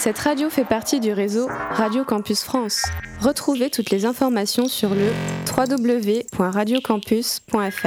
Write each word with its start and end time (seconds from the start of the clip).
Cette 0.00 0.18
radio 0.18 0.48
fait 0.48 0.64
partie 0.64 0.98
du 0.98 1.12
réseau 1.12 1.46
Radio 1.72 2.06
Campus 2.06 2.42
France. 2.42 2.86
Retrouvez 3.20 3.68
toutes 3.68 3.90
les 3.90 4.06
informations 4.06 4.66
sur 4.66 4.94
le 4.94 5.12
www.radiocampus.fr. 5.54 7.86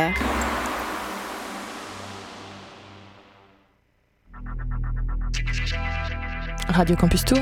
Radio 6.70 6.96
Campus 6.96 7.26
Tour, 7.26 7.40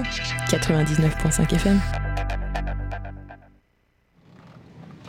99.5 0.47 1.53
FM. 1.53 1.81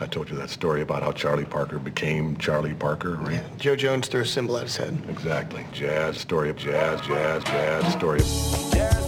I 0.01 0.07
told 0.07 0.29
you 0.29 0.35
that 0.35 0.49
story 0.49 0.81
about 0.81 1.01
how 1.01 1.13
Charlie 1.13 1.45
Parker 1.45 1.79
became 1.79 2.35
Charlie 2.35 2.73
Parker, 2.73 3.15
right? 3.15 3.41
Joe 3.57 3.77
Jones 3.77 4.09
threw 4.09 4.23
a 4.23 4.25
symbol 4.25 4.57
at 4.57 4.63
his 4.63 4.75
head. 4.75 4.97
Exactly. 5.09 5.65
Jazz, 5.71 6.17
story 6.17 6.49
of 6.49 6.57
jazz, 6.57 6.99
jazz, 7.07 7.41
jazz, 7.45 7.93
story 7.93 8.19
of... 8.19 8.27
Jazz, 8.73 9.02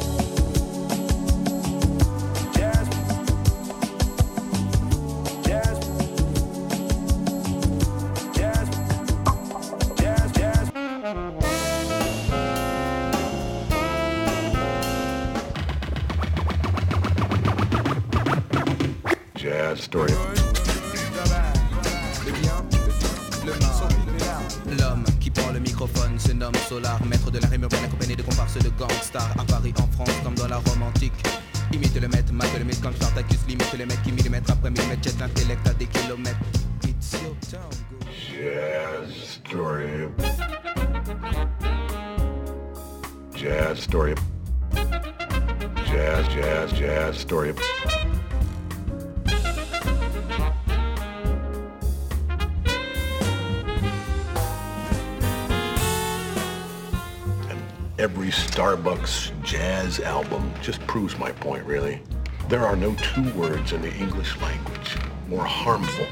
proves 60.95 61.19
my 61.19 61.33
point, 61.41 61.61
really. 61.67 61.99
There 62.47 62.61
are 62.61 62.77
no 62.77 62.93
two 62.93 63.29
words 63.37 63.73
in 63.73 63.81
the 63.81 63.93
English 63.99 64.37
language 64.41 64.95
more 65.27 65.43
harmful 65.43 66.05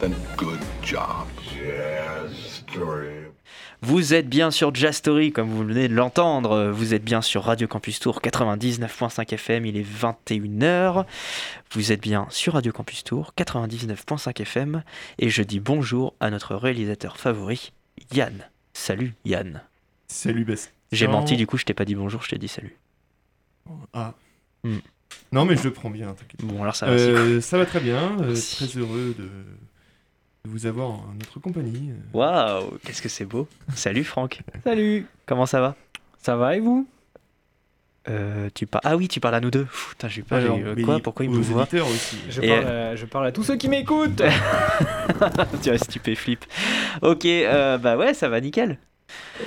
than 0.00 0.14
good 0.36 0.60
job. 0.82 1.26
Jazz 1.56 2.30
story. 2.68 3.24
Vous 3.80 4.12
êtes 4.12 4.28
bien 4.28 4.50
sur 4.50 4.74
Jazz 4.74 4.96
Story, 4.96 5.32
comme 5.32 5.48
vous 5.48 5.64
venez 5.64 5.88
de 5.88 5.94
l'entendre. 5.94 6.70
Vous 6.72 6.92
êtes 6.92 7.04
bien 7.04 7.22
sur 7.22 7.44
Radio 7.44 7.66
Campus 7.66 8.00
Tour 8.00 8.20
99.5 8.20 9.32
FM, 9.32 9.64
il 9.64 9.78
est 9.78 9.86
21h. 9.86 11.06
Vous 11.70 11.92
êtes 11.92 12.02
bien 12.02 12.26
sur 12.28 12.52
Radio 12.52 12.72
Campus 12.72 13.02
Tour 13.02 13.32
99.5 13.38 14.42
FM. 14.42 14.82
Et 15.18 15.30
je 15.30 15.42
dis 15.42 15.60
bonjour 15.60 16.12
à 16.20 16.28
notre 16.28 16.54
réalisateur 16.54 17.16
favori, 17.16 17.72
Yann. 18.12 18.44
Salut 18.74 19.14
Yann. 19.24 19.62
Salut 20.06 20.44
Bastien. 20.44 20.72
J'ai 20.92 21.06
menti, 21.06 21.36
du 21.36 21.46
coup, 21.46 21.56
je 21.56 21.64
t'ai 21.64 21.74
pas 21.74 21.86
dit 21.86 21.94
bonjour, 21.94 22.22
je 22.22 22.28
t'ai 22.28 22.38
dit 22.38 22.48
salut. 22.48 22.76
Ah. 23.92 24.14
Hmm. 24.64 24.78
Non, 25.32 25.44
mais 25.44 25.56
je 25.56 25.64
le 25.64 25.72
prends 25.72 25.90
bien, 25.90 26.08
t'inquiète. 26.12 26.44
Bon, 26.44 26.62
alors 26.62 26.76
ça 26.76 26.86
va. 26.86 26.92
Euh, 26.92 27.40
ça 27.40 27.58
va 27.58 27.66
très 27.66 27.80
bien. 27.80 28.16
euh, 28.20 28.34
très 28.34 28.66
heureux 28.78 29.14
de, 29.18 29.24
de 29.24 30.50
vous 30.50 30.66
avoir 30.66 30.90
en 30.90 31.04
notre 31.18 31.38
compagnie. 31.40 31.90
euh. 31.90 31.94
Waouh, 32.12 32.78
qu'est-ce 32.84 33.02
que 33.02 33.08
c'est 33.08 33.24
beau. 33.24 33.48
Salut 33.74 34.04
Franck. 34.04 34.40
Salut, 34.64 35.06
Comment 35.26 35.46
ça 35.46 35.60
va? 35.60 35.76
Ça 36.22 36.36
va 36.36 36.56
et 36.56 36.60
vous? 36.60 36.86
Euh, 38.08 38.48
tu 38.54 38.66
par... 38.66 38.80
Ah 38.84 38.96
oui, 38.96 39.06
tu 39.08 39.20
parles 39.20 39.34
à 39.34 39.40
nous 39.40 39.50
deux. 39.50 39.64
Pff, 39.64 39.90
Putain, 39.90 40.08
j'ai 40.08 40.22
pas. 40.22 40.36
Alors, 40.38 40.58
quoi 40.84 40.98
Pourquoi 41.00 41.26
il 41.26 41.30
me 41.30 41.38
voit 41.40 41.62
aussi. 41.90 42.16
je 42.30 42.40
parle, 42.40 42.66
à, 42.66 42.96
je 42.96 43.04
parle 43.06 43.26
à 43.26 43.32
tous 43.32 43.42
ceux 43.44 43.56
qui 43.56 43.68
m'écoutent. 43.68 44.22
Tu 45.62 45.70
restes 45.70 45.84
stupéflip. 45.84 46.44
Ok, 47.02 47.24
euh, 47.26 47.76
bah 47.78 47.96
ouais, 47.96 48.14
ça 48.14 48.28
va 48.28 48.40
nickel. 48.40 48.78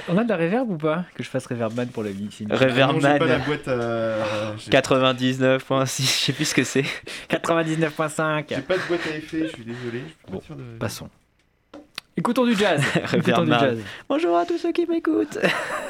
On 0.07 0.17
a 0.17 0.23
de 0.23 0.29
la 0.29 0.37
reverb 0.37 0.69
ou 0.69 0.77
pas 0.77 1.05
Que 1.15 1.23
je 1.23 1.29
fasse 1.29 1.45
reverbman 1.45 1.87
pour 1.87 2.03
le 2.03 2.11
mixing. 2.13 2.47
Ah 2.49 2.53
non, 2.53 2.59
j'ai 2.59 2.65
Reverbman 2.67 3.19
pas 3.19 3.25
la 3.25 3.37
boîte 3.39 3.67
à. 3.67 4.55
J'ai 4.57 4.71
99.6, 4.71 6.01
je 6.01 6.07
sais 6.07 6.33
plus 6.33 6.45
ce 6.45 6.55
que 6.55 6.63
c'est. 6.63 6.85
99.5. 7.29 8.45
j'ai 8.49 8.61
pas 8.61 8.77
de 8.77 8.81
boîte 8.87 9.01
à 9.11 9.15
effet, 9.17 9.47
je 9.47 9.53
suis 9.53 9.63
désolé. 9.65 10.01
Je 10.03 10.07
suis 10.07 10.15
pas 10.25 10.31
Bon, 10.31 10.41
sûr 10.41 10.55
de- 10.55 10.63
Passons. 10.79 11.09
Écoutons 12.17 12.45
du 12.45 12.55
jazz. 12.55 12.81
Écoutons 12.95 13.17
du 13.17 13.51
Reverbman. 13.51 13.59
jazz. 13.59 13.79
Bonjour 14.09 14.37
à 14.37 14.45
tous 14.45 14.57
ceux 14.57 14.73
qui 14.73 14.85
m'écoutent. 14.85 15.39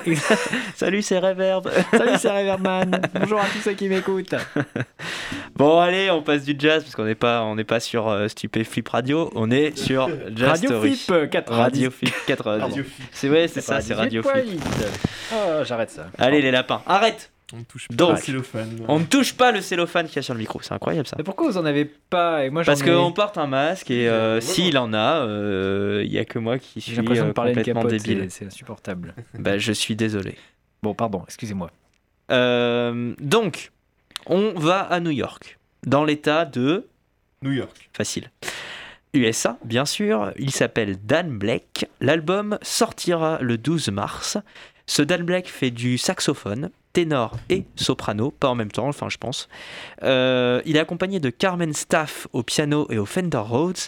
Salut, 0.76 1.02
c'est 1.02 1.18
Reverb. 1.18 1.68
Salut, 1.92 2.12
c'est 2.20 2.30
Reverbman. 2.30 3.02
Bonjour 3.20 3.40
à 3.40 3.46
tous 3.46 3.60
ceux 3.64 3.74
qui 3.74 3.90
m'écoutent. 3.90 4.36
Bon, 5.56 5.80
allez, 5.80 6.12
on 6.12 6.22
passe 6.22 6.44
du 6.44 6.56
jazz 6.58 6.84
parce 6.84 6.96
qu'on 6.96 7.06
n'est 7.06 7.16
pas, 7.16 7.42
on 7.42 7.56
n'est 7.56 7.64
pas 7.64 7.80
sur 7.80 8.08
euh, 8.08 8.28
Stupéflip 8.28 8.88
Radio, 8.90 9.32
on 9.34 9.50
est 9.50 9.76
sur 9.78 10.10
Jazz 10.36 10.50
Radio 10.50 10.70
Story. 10.70 10.96
Flip 10.96 11.30
90. 11.32 11.60
Radio 11.60 11.92
Flip 11.92 12.14
90. 12.28 12.62
Radio 12.62 12.84
Flip. 12.84 13.08
C'est 13.12 13.30
ouais, 13.30 13.48
c'est 13.48 13.62
ça, 13.62 13.82
c'est 13.82 13.96
Radio 13.96 14.22
Flip. 14.22 14.46
98.8. 14.46 14.60
Oh, 15.34 15.64
j'arrête 15.64 15.90
ça. 15.90 16.06
Allez 16.20 16.42
les 16.42 16.52
lapins, 16.52 16.84
arrête. 16.86 17.32
On 17.54 17.58
ne 17.58 17.64
touche 17.64 17.88
pas 17.90 17.96
Donc, 17.96 18.14
au 18.18 18.22
cellophane. 18.22 18.80
On 18.88 19.00
ne 19.00 19.06
touche 19.06 19.34
pas 19.34 19.52
le 19.52 19.62
cellophane 19.62 20.08
qu'il 20.08 20.16
y 20.18 20.20
a 20.20 20.22
sur 20.22 20.34
le 20.34 20.40
micro, 20.40 20.62
c'est 20.62 20.74
incroyable 20.74 21.08
ça. 21.08 21.16
Mais 21.18 21.24
pourquoi 21.24 21.48
vous 21.50 21.58
en 21.58 21.66
avez 21.66 21.86
pas 21.86 22.46
et 22.46 22.50
moi 22.50 22.64
j'en 22.64 22.72
Parce 22.72 22.82
ai... 22.82 22.86
qu'on 22.86 23.12
porte 23.12 23.38
un 23.38 23.48
masque 23.48 23.92
et 23.92 24.08
euh, 24.08 24.40
Voilà. 24.40 24.42
s'il 24.42 24.78
en 24.78 24.94
a, 24.94 25.26
euh, 25.26 26.02
il 26.06 26.12
y 26.12 26.18
a 26.20 26.26
que 26.26 26.40
moi 26.40 26.60
qui 26.60 26.80
J'ai 26.80 26.92
suis 26.92 26.96
l'impression 26.96 27.26
euh, 27.26 27.28
de 27.30 27.34
parler 27.34 27.52
de 27.54 27.58
complètement 27.60 27.82
capote, 27.84 28.02
débile. 28.02 28.28
c'est- 28.32 28.46
insupportable. 28.46 29.14
Bah, 29.40 29.58
je 29.58 29.72
suis 29.74 29.96
désolé. 29.96 30.36
Bon, 30.84 30.94
pardon, 30.94 31.24
excusez-moi. 31.26 31.70
Euh, 32.32 33.14
donc, 33.20 33.72
on 34.26 34.54
va 34.54 34.80
à 34.82 35.00
New 35.00 35.12
York, 35.12 35.58
dans 35.86 36.04
l'état 36.06 36.46
de 36.46 36.88
New 37.42 37.52
York. 37.52 37.90
facile. 37.94 38.30
USA, 39.14 39.58
bien 39.66 39.84
sûr. 39.86 40.32
Il 40.38 40.52
s'appelle 40.52 40.96
Dan 41.06 41.38
Blake. 41.38 41.86
L'album 42.00 42.58
sortira 42.62 43.40
le 43.42 43.58
12 43.58 43.90
mars. 43.90 44.38
Ce 44.86 45.02
Dan 45.02 45.24
Blake 45.24 45.50
fait 45.50 45.72
du 45.72 45.98
saxophone, 45.98 46.70
ténor 46.94 47.38
et 47.50 47.66
soprano, 47.76 48.32
pas 48.32 48.50
en 48.50 48.56
même 48.56 48.72
temps, 48.72 48.88
enfin 48.88 49.10
je 49.10 49.18
pense. 49.18 49.48
Euh, 50.04 50.62
il 50.66 50.76
est 50.76 50.80
accompagné 50.80 51.20
de 51.20 51.30
Carmen 51.30 51.74
Staff 51.74 52.28
au 52.34 52.44
piano 52.44 52.88
et 52.90 52.98
au 52.98 53.06
Fender 53.06 53.38
Rhodes, 53.38 53.80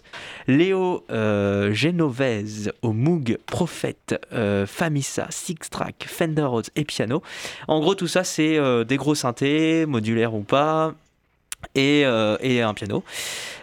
Léo 0.48 1.06
euh, 1.12 1.74
Genovese 1.74 2.72
au 2.82 2.94
Moog 2.94 3.38
Prophet, 3.46 3.98
euh, 4.32 4.66
Famissa, 4.66 5.28
Six 5.30 5.56
Track, 5.70 6.06
Fender 6.08 6.44
Rhodes 6.44 6.70
et 6.76 6.86
piano. 6.86 7.22
En 7.68 7.80
gros, 7.80 7.96
tout 7.96 8.08
ça, 8.08 8.24
c'est 8.24 8.58
euh, 8.58 8.84
des 8.84 8.98
gros 8.98 9.16
synthés, 9.16 9.86
modulaires 9.86 10.34
ou 10.34 10.42
pas, 10.42 10.94
et, 11.76 12.02
et 12.02 12.62
un 12.62 12.74
piano. 12.74 13.04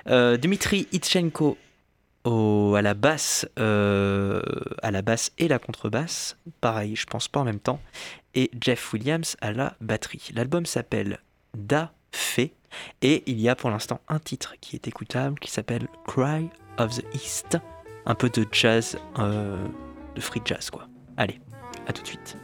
Dmitri 0.06 0.88
Itchenko 0.90 1.58
au, 2.24 2.74
à 2.74 2.82
la 2.82 2.94
basse, 2.94 3.46
à 3.56 4.90
la 4.90 5.02
basse 5.02 5.32
et 5.38 5.48
la 5.48 5.58
contrebasse, 5.58 6.36
pareil, 6.62 6.96
je 6.96 7.04
pense 7.04 7.28
pas 7.28 7.40
en 7.40 7.44
même 7.44 7.60
temps, 7.60 7.78
et 8.34 8.50
Jeff 8.60 8.92
Williams 8.92 9.36
à 9.40 9.52
la 9.52 9.76
batterie. 9.80 10.30
L'album 10.34 10.66
s'appelle 10.66 11.18
Da 11.56 11.92
Fe 12.12 12.50
et 13.02 13.22
il 13.26 13.40
y 13.40 13.48
a 13.48 13.56
pour 13.56 13.70
l'instant 13.70 14.00
un 14.08 14.18
titre 14.18 14.54
qui 14.60 14.76
est 14.76 14.88
écoutable 14.88 15.38
qui 15.38 15.50
s'appelle 15.50 15.88
Cry 16.06 16.48
of 16.78 16.96
the 16.96 17.04
East, 17.14 17.58
un 18.06 18.14
peu 18.14 18.30
de 18.30 18.46
jazz, 18.52 18.98
euh, 19.18 19.66
de 20.14 20.20
free 20.20 20.42
jazz 20.44 20.70
quoi. 20.70 20.88
Allez, 21.16 21.40
à 21.86 21.92
tout 21.92 22.02
de 22.02 22.06
suite. 22.06 22.36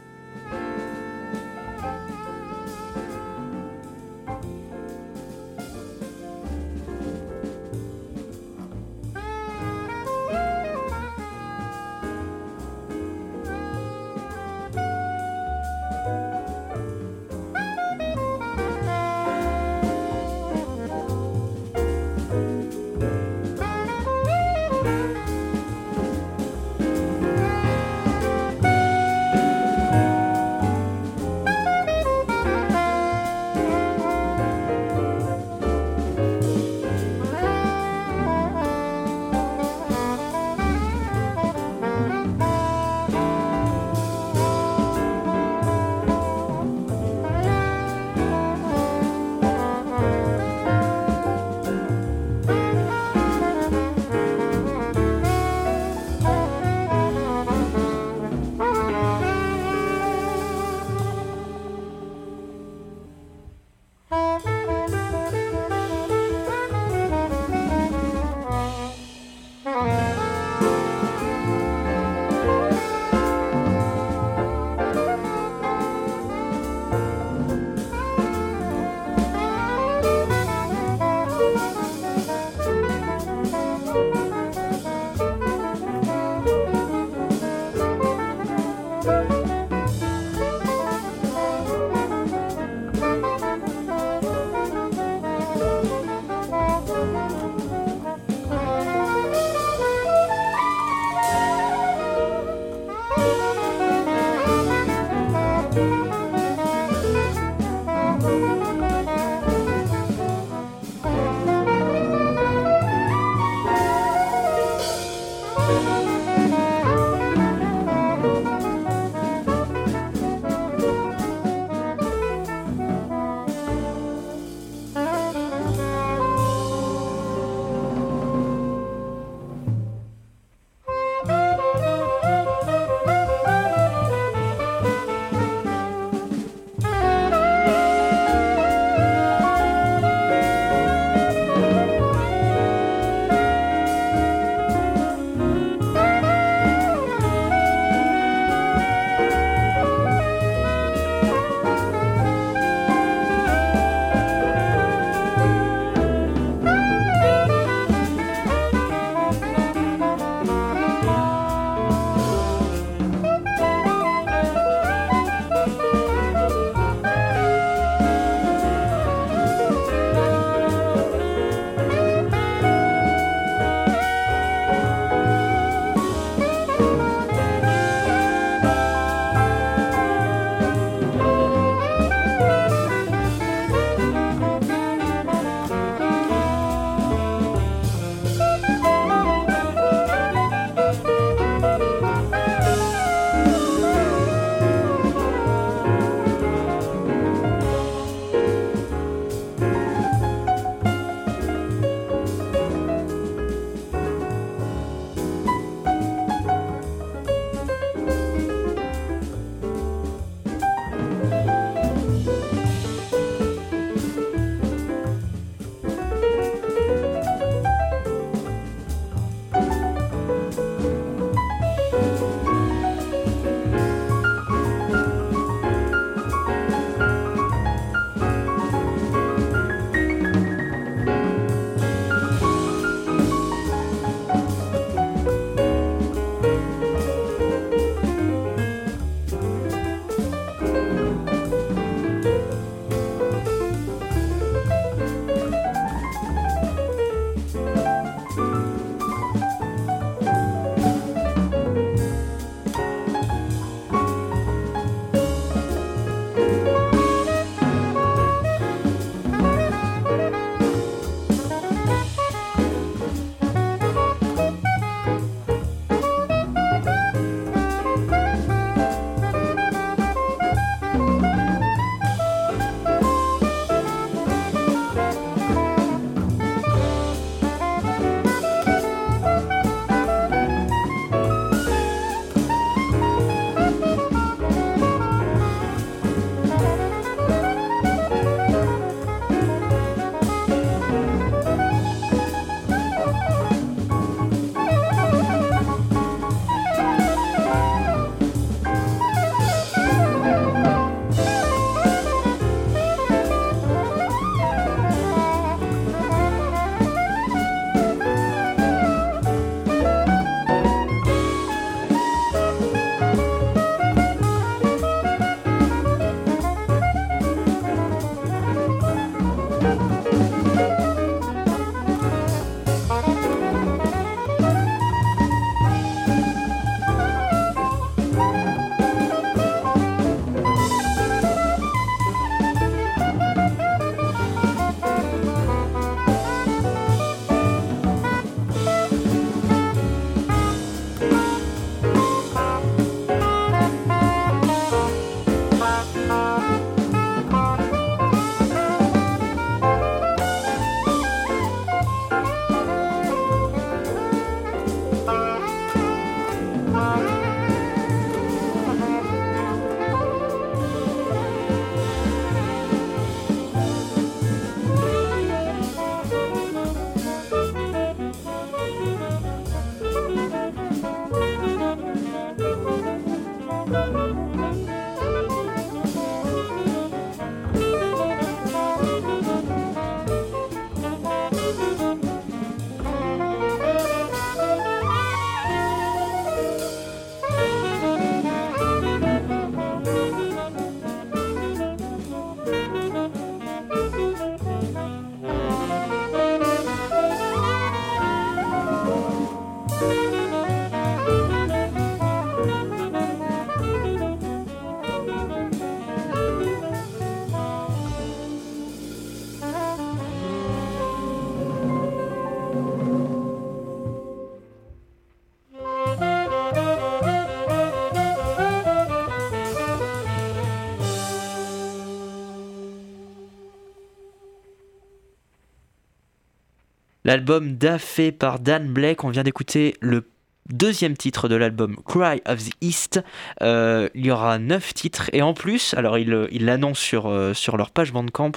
L'album 427.07 427.53
Da 427.53 427.77
par 428.19 428.39
Dan 428.41 428.67
Blake, 428.67 429.05
on 429.05 429.09
vient 429.09 429.23
d'écouter 429.23 429.75
le 429.79 430.09
deuxième 430.49 430.97
titre 430.97 431.29
de 431.29 431.35
l'album 431.35 431.77
Cry 431.85 432.21
of 432.25 432.43
the 432.43 432.51
East. 432.59 433.01
Euh, 433.41 433.87
il 433.95 434.05
y 434.05 434.11
aura 434.11 434.37
neuf 434.39 434.73
titres 434.73 435.09
et 435.13 435.21
en 435.21 435.33
plus, 435.33 435.73
alors 435.75 435.97
ils 435.97 436.27
il 436.33 436.43
l'annoncent 436.43 436.81
sur, 436.81 437.07
euh, 437.07 437.33
sur 437.33 437.55
leur 437.55 437.71
page 437.71 437.93
Bandcamp, 437.93 438.33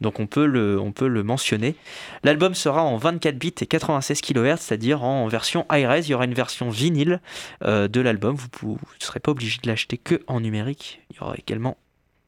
donc 0.00 0.18
on 0.18 0.26
peut 0.26 0.46
le, 0.46 0.80
on 0.80 0.90
peut 0.90 1.06
le 1.06 1.22
mentionner. 1.22 1.76
L'album 2.24 2.56
sera 2.56 2.82
en 2.82 2.96
24 2.96 3.38
bits 3.38 3.54
et 3.60 3.66
96 3.66 4.20
kHz, 4.20 4.56
c'est-à-dire 4.58 5.04
en 5.04 5.28
version 5.28 5.64
high-res. 5.70 6.08
Il 6.08 6.10
y 6.10 6.14
aura 6.14 6.24
une 6.24 6.34
version 6.34 6.70
vinyle 6.70 7.20
euh, 7.62 7.86
de 7.86 8.00
l'album. 8.00 8.36
Vous 8.60 8.78
ne 8.82 9.04
serez 9.04 9.20
pas 9.20 9.30
obligé 9.30 9.60
de 9.62 9.68
l'acheter 9.68 9.96
que 9.96 10.22
en 10.26 10.40
numérique. 10.40 11.02
Il 11.12 11.18
y 11.18 11.20
aura 11.20 11.36
également 11.38 11.76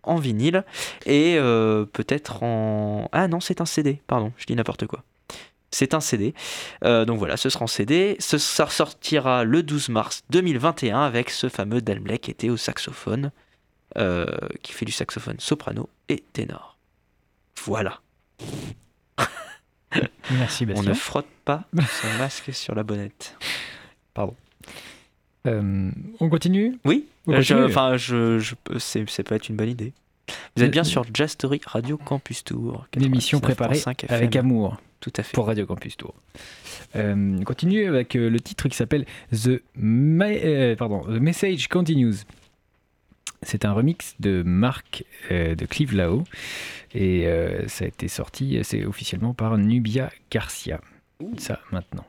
en 0.04 0.14
vinyle 0.14 0.62
et 1.04 1.36
peut-être 1.92 2.44
en... 2.44 3.08
Ah 3.10 3.26
non, 3.26 3.40
c'est 3.40 3.60
un 3.60 3.66
CD, 3.66 4.00
pardon, 4.06 4.32
je 4.36 4.46
dis 4.46 4.54
n'importe 4.54 4.86
quoi. 4.86 5.02
C'est 5.72 5.94
un 5.94 6.00
CD. 6.00 6.34
Euh, 6.84 7.04
donc 7.04 7.18
voilà, 7.18 7.36
ce 7.36 7.48
sera 7.48 7.64
en 7.64 7.68
CD. 7.68 8.16
Ce, 8.18 8.38
ça 8.38 8.64
ressortira 8.64 9.44
le 9.44 9.62
12 9.62 9.88
mars 9.90 10.22
2021 10.30 11.00
avec 11.00 11.30
ce 11.30 11.48
fameux 11.48 11.80
Black 11.80 12.22
qui 12.22 12.30
était 12.32 12.48
au 12.50 12.56
saxophone, 12.56 13.30
euh, 13.96 14.26
qui 14.62 14.72
fait 14.72 14.84
du 14.84 14.92
saxophone 14.92 15.36
soprano 15.38 15.88
et 16.08 16.24
ténor. 16.32 16.76
Voilà. 17.64 18.00
Merci 20.32 20.64
On 20.64 20.68
Bastien. 20.68 20.90
ne 20.90 20.94
frotte 20.94 21.26
pas 21.44 21.64
son 21.74 22.08
masque 22.18 22.52
sur 22.54 22.74
la 22.74 22.82
bonnette. 22.82 23.36
Euh, 25.46 25.90
on 26.20 26.28
continue? 26.28 26.78
Oui, 26.84 27.06
On 27.26 27.40
je- 27.40 27.54
enfin, 27.54 27.96
je, 27.96 28.38
je, 28.38 28.54
c'est, 28.78 29.22
pas 29.22 29.36
être 29.36 29.48
une 29.48 29.56
bonne 29.56 29.70
idée. 29.70 29.92
Vous 30.56 30.62
êtes 30.62 30.70
bien 30.70 30.84
sur 30.84 31.04
Jazz 31.12 31.30
Story 31.32 31.60
Radio 31.66 31.96
Campus 31.96 32.44
Tour. 32.44 32.86
Une 32.96 33.04
émission 33.04 33.40
préparée 33.40 33.76
99.5 33.78 34.04
FM. 34.04 34.16
avec 34.16 34.36
amour 34.36 34.76
Tout 35.00 35.12
à 35.16 35.22
fait. 35.22 35.32
pour 35.34 35.46
Radio 35.46 35.66
Campus 35.66 35.96
Tour. 35.96 36.14
Euh, 36.96 37.36
on 37.40 37.44
continue 37.44 37.86
avec 37.86 38.16
euh, 38.16 38.28
le 38.28 38.40
titre 38.40 38.68
qui 38.68 38.76
s'appelle 38.76 39.06
The, 39.32 39.62
Ma- 39.76 40.26
euh, 40.26 40.76
pardon, 40.76 41.02
The 41.04 41.20
Message 41.20 41.68
Continues. 41.68 42.16
C'est 43.42 43.64
un 43.64 43.72
remix 43.72 44.14
de 44.20 44.42
Marc 44.42 45.04
euh, 45.30 45.54
de 45.54 45.64
Clive 45.64 45.94
Lao 45.96 46.24
et 46.94 47.26
ça 47.68 47.84
a 47.84 47.88
été 47.88 48.08
sorti, 48.08 48.58
c'est 48.64 48.84
officiellement 48.84 49.32
par 49.32 49.56
Nubia 49.56 50.10
Garcia. 50.30 50.80
Ça 51.38 51.60
maintenant. 51.70 52.04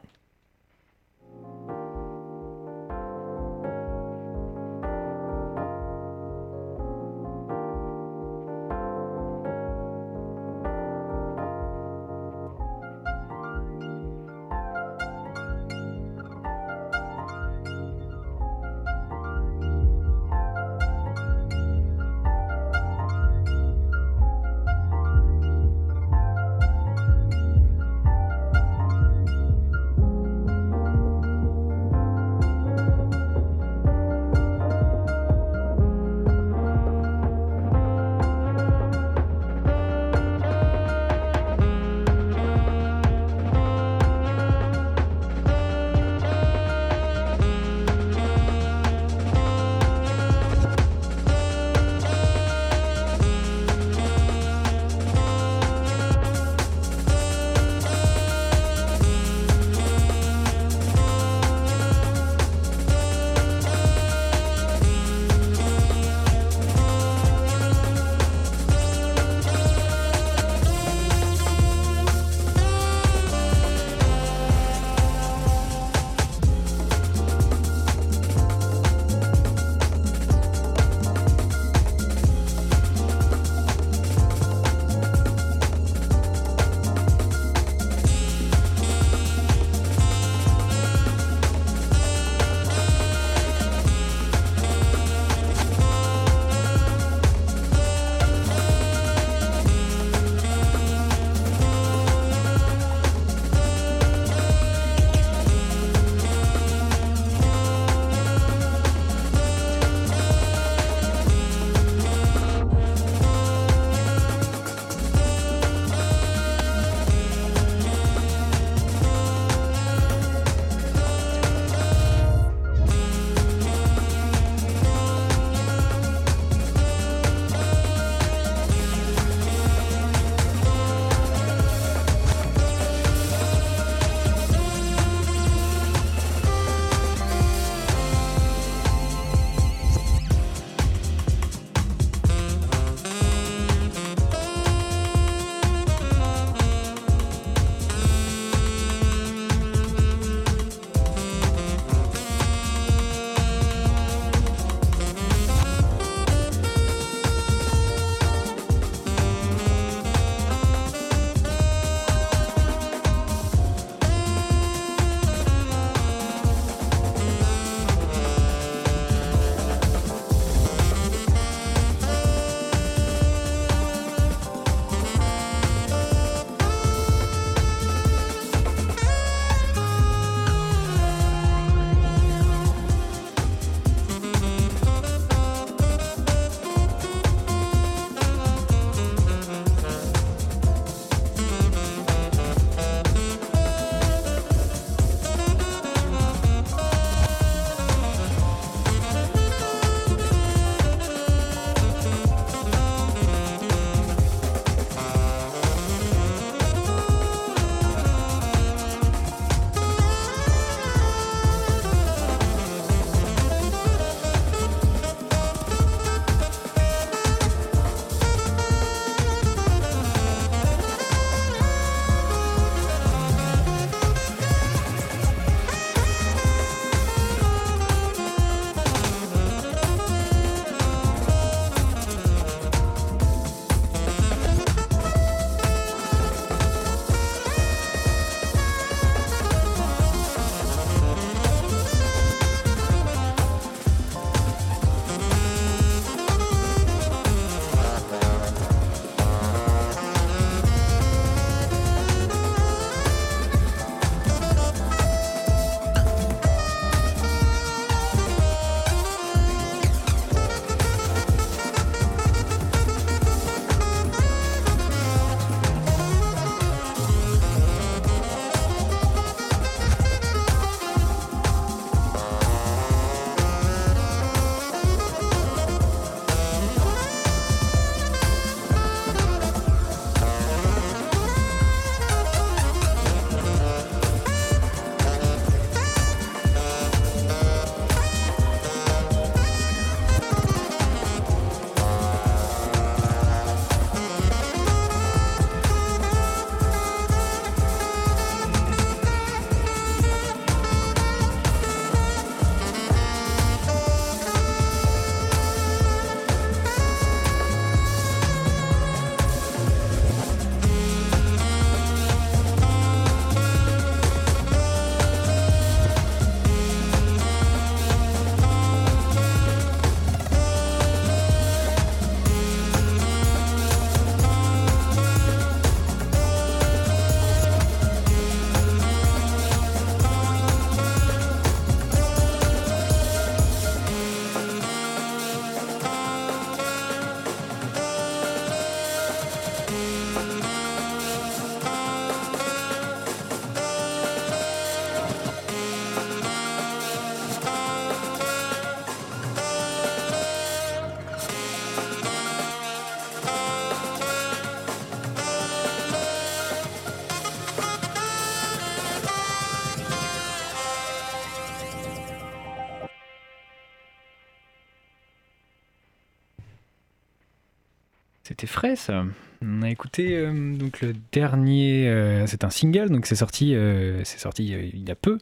Frais 368.51 368.75
ça. 368.75 369.03
On 369.43 369.63
a 369.63 369.69
écouté 369.71 370.15
euh, 370.17 370.55
donc 370.55 370.81
le 370.81 370.93
dernier, 371.11 371.87
euh, 371.89 372.27
c'est 372.27 372.43
un 372.43 372.49
single, 372.51 372.89
donc 372.89 373.07
c'est 373.07 373.15
sorti, 373.15 373.55
euh, 373.55 374.03
c'est 374.03 374.19
sorti 374.19 374.45
il 374.45 374.87
y 374.87 374.91
a 374.91 374.95
peu, 374.95 375.17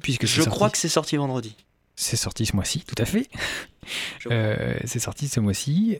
puisque 0.00 0.26
Je 0.26 0.42
sorti- 0.42 0.50
crois 0.50 0.70
que 0.70 0.78
c'est 0.78 0.88
sorti 0.88 1.16
vendredi. 1.16 1.54
c'est 1.94 2.16
sorti 2.16 2.46
ce 2.46 2.56
mois-ci, 2.56 2.80
tout 2.84 2.96
à 2.98 3.04
fait. 3.04 3.28
C'est 4.84 4.98
sorti 4.98 5.28
ce 5.28 5.38
mois-ci 5.40 5.98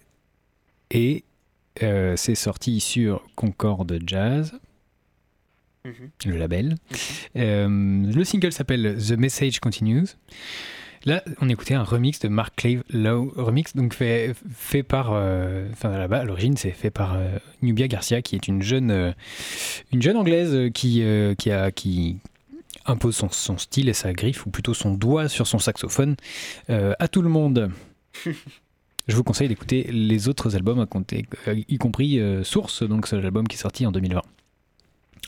et 0.91 1.23
c'est 1.81 2.35
sorti 2.35 2.81
sur 2.81 3.25
Concorde 3.37 4.01
Jazz, 4.07 4.53
Mhm. 5.85 6.11
le 6.27 6.37
label. 6.37 6.77
Euh, 7.37 7.67
le 8.13 8.25
single 8.25 8.53
s'appelle 8.53 8.97
The 9.05 9.13
Message 9.13 9.59
Continues. 9.59 10.07
Là, 11.05 11.23
on 11.41 11.49
écoutait 11.49 11.75
un 11.75 11.83
remix 11.83 12.21
de 12.21 12.29
Mark 12.29 12.55
Clave 12.55 12.85
Low, 12.91 13.33
remix 13.37 13.75
donc 13.75 13.93
fait, 13.93 14.35
fait 14.55 14.85
par, 14.85 15.11
euh, 15.13 15.69
enfin 15.73 15.91
là-bas 15.99 16.19
à 16.21 16.25
l'origine 16.25 16.57
c'est 16.57 16.71
fait 16.71 16.91
par 16.91 17.15
euh, 17.15 17.39
Nubia 17.61 17.89
Garcia 17.89 18.23
qui 18.23 18.37
est 18.37 18.47
une 18.47 18.63
jeune, 18.63 18.91
euh, 18.93 19.13
une 19.93 20.01
jeune 20.01 20.17
anglaise 20.17 20.71
qui, 20.73 21.03
qui 21.39 21.51
a 21.51 21.73
qui 21.73 22.19
impose 22.87 23.17
son, 23.17 23.29
son 23.31 23.59
style 23.59 23.89
et 23.89 23.95
sa 23.95 24.13
griffe 24.13 24.47
ou 24.47 24.51
plutôt 24.51 24.75
son 24.75 24.95
doigt 24.95 25.29
sur 25.29 25.47
son 25.47 25.59
saxophone 25.59 26.17
à 26.69 27.09
tout 27.09 27.23
le 27.23 27.29
monde. 27.29 27.71
Je 29.09 29.17
vous 29.17 29.25
conseille 29.25 29.49
d'écouter 29.49 29.89
les 29.91 30.29
autres 30.29 30.55
albums, 30.55 30.87
y 31.49 31.79
compris 31.79 32.21
Source, 32.45 32.85
donc 32.85 33.09
c'est 33.09 33.21
l'album 33.21 33.49
qui 33.49 33.57
est 33.57 33.61
sorti 33.61 33.85
en 33.87 33.91
2020 33.91 34.23
Ah, 34.23 34.25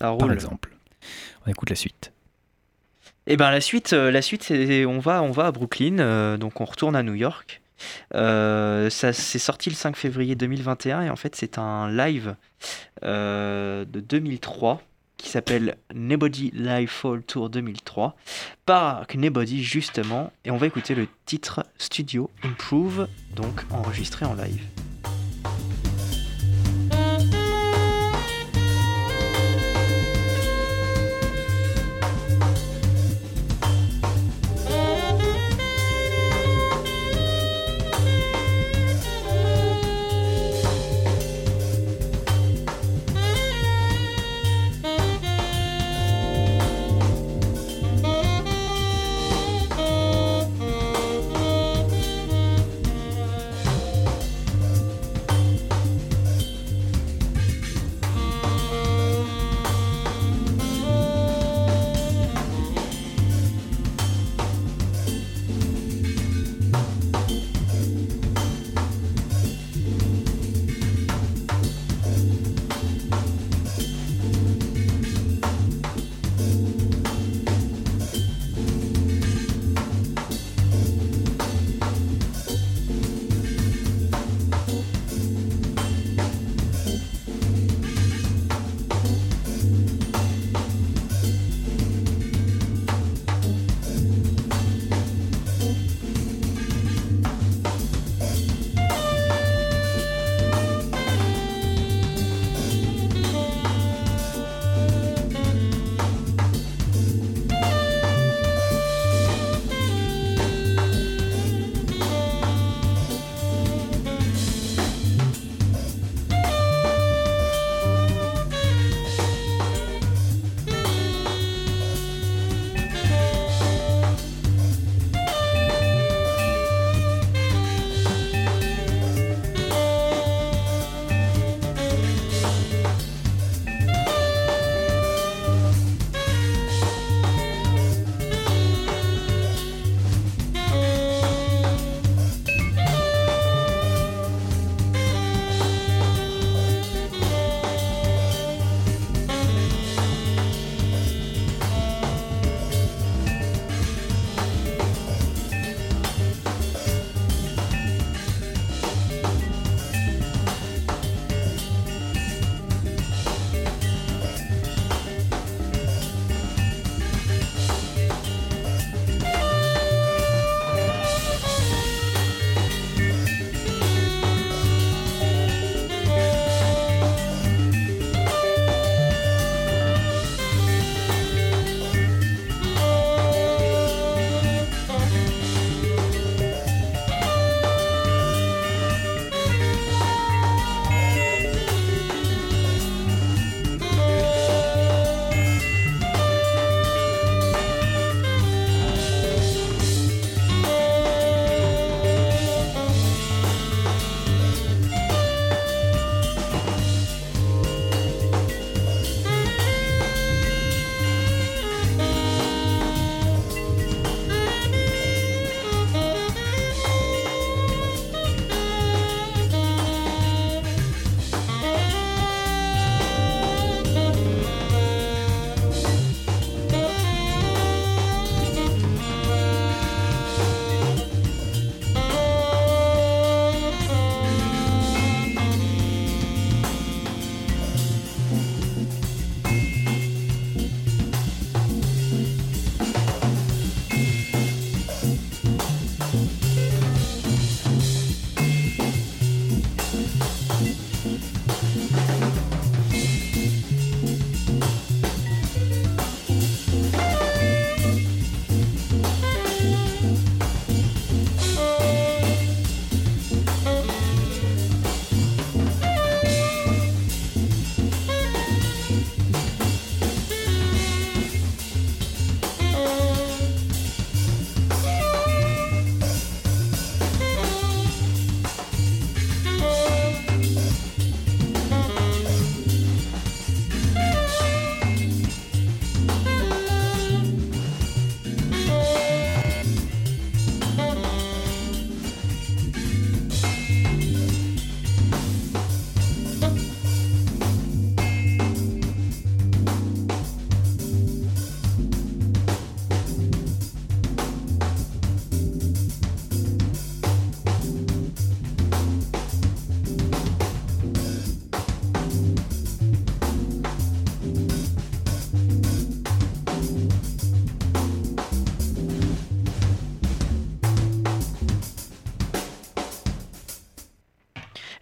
par 0.01 0.19
roule. 0.19 0.33
exemple. 0.33 0.77
On 1.45 1.51
écoute 1.51 1.71
la 1.71 1.77
suite. 1.77 2.13
Et 3.27 3.37
ben 3.37 3.51
la 3.51 3.61
suite, 3.61 3.93
euh, 3.93 4.11
la 4.11 4.23
suite, 4.23 4.53
on 4.87 4.99
va, 4.99 5.23
on 5.23 5.31
va 5.31 5.47
à 5.47 5.53
Brooklyn, 5.53 5.99
euh, 5.99 6.37
donc 6.37 6.61
on 6.61 6.65
retourne 6.65 6.95
à 6.95 7.03
New 7.03 7.15
York. 7.15 7.63
Euh, 8.15 8.91
ça 8.91 9.13
c'est 9.13 9.39
sorti 9.39 9.71
le 9.71 9.75
5 9.75 9.97
février 9.97 10.35
2021 10.35 11.03
et 11.03 11.11
en 11.11 11.17
fait 11.17 11.35
c'est 11.35 11.59
un 11.59 11.91
live 11.91 12.37
euh, 13.05 13.85
de 13.85 14.01
2003 14.01 14.81
qui 15.17 15.29
s'appelle 15.29 15.77
Nebody 15.95 16.51
Live 16.55 16.89
Fall 16.89 17.23
Tour 17.23 17.51
2003 17.51 18.17
par 18.67 19.07
Nebody 19.15 19.63
justement 19.63 20.33
et 20.45 20.51
on 20.51 20.57
va 20.57 20.67
écouter 20.67 20.95
le 20.95 21.09
titre 21.27 21.65
Studio 21.79 22.31
Improve 22.43 23.09
donc 23.35 23.65
enregistré 23.71 24.25
en 24.25 24.35
live. 24.35 24.63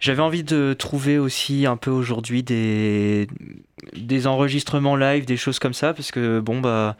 J'avais 0.03 0.21
envie 0.21 0.43
de 0.43 0.75
trouver 0.77 1.17
aussi 1.17 1.65
un 1.65 1.77
peu 1.77 1.89
aujourd'hui 1.89 2.43
des, 2.43 3.25
des 3.95 4.27
enregistrements 4.27 4.97
live, 4.97 5.23
des 5.23 5.37
choses 5.37 5.59
comme 5.59 5.73
ça, 5.73 5.93
parce 5.93 6.11
que 6.11 6.41
bon, 6.41 6.59
bah. 6.59 6.97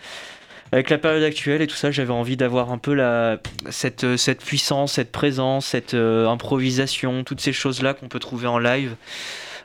Avec 0.72 0.90
la 0.90 0.98
période 0.98 1.22
actuelle 1.22 1.62
et 1.62 1.68
tout 1.68 1.76
ça, 1.76 1.92
j'avais 1.92 2.14
envie 2.14 2.38
d'avoir 2.38 2.72
un 2.72 2.78
peu 2.78 2.94
la, 2.94 3.40
cette, 3.70 4.16
cette 4.16 4.42
puissance, 4.44 4.94
cette 4.94 5.12
présence, 5.12 5.68
cette 5.68 5.94
euh, 5.94 6.28
improvisation, 6.30 7.26
toutes 7.26 7.42
ces 7.42 7.52
choses-là 7.54 7.94
qu'on 7.94 8.08
peut 8.08 8.20
trouver 8.20 8.48
en 8.48 8.58
live. 8.58 8.96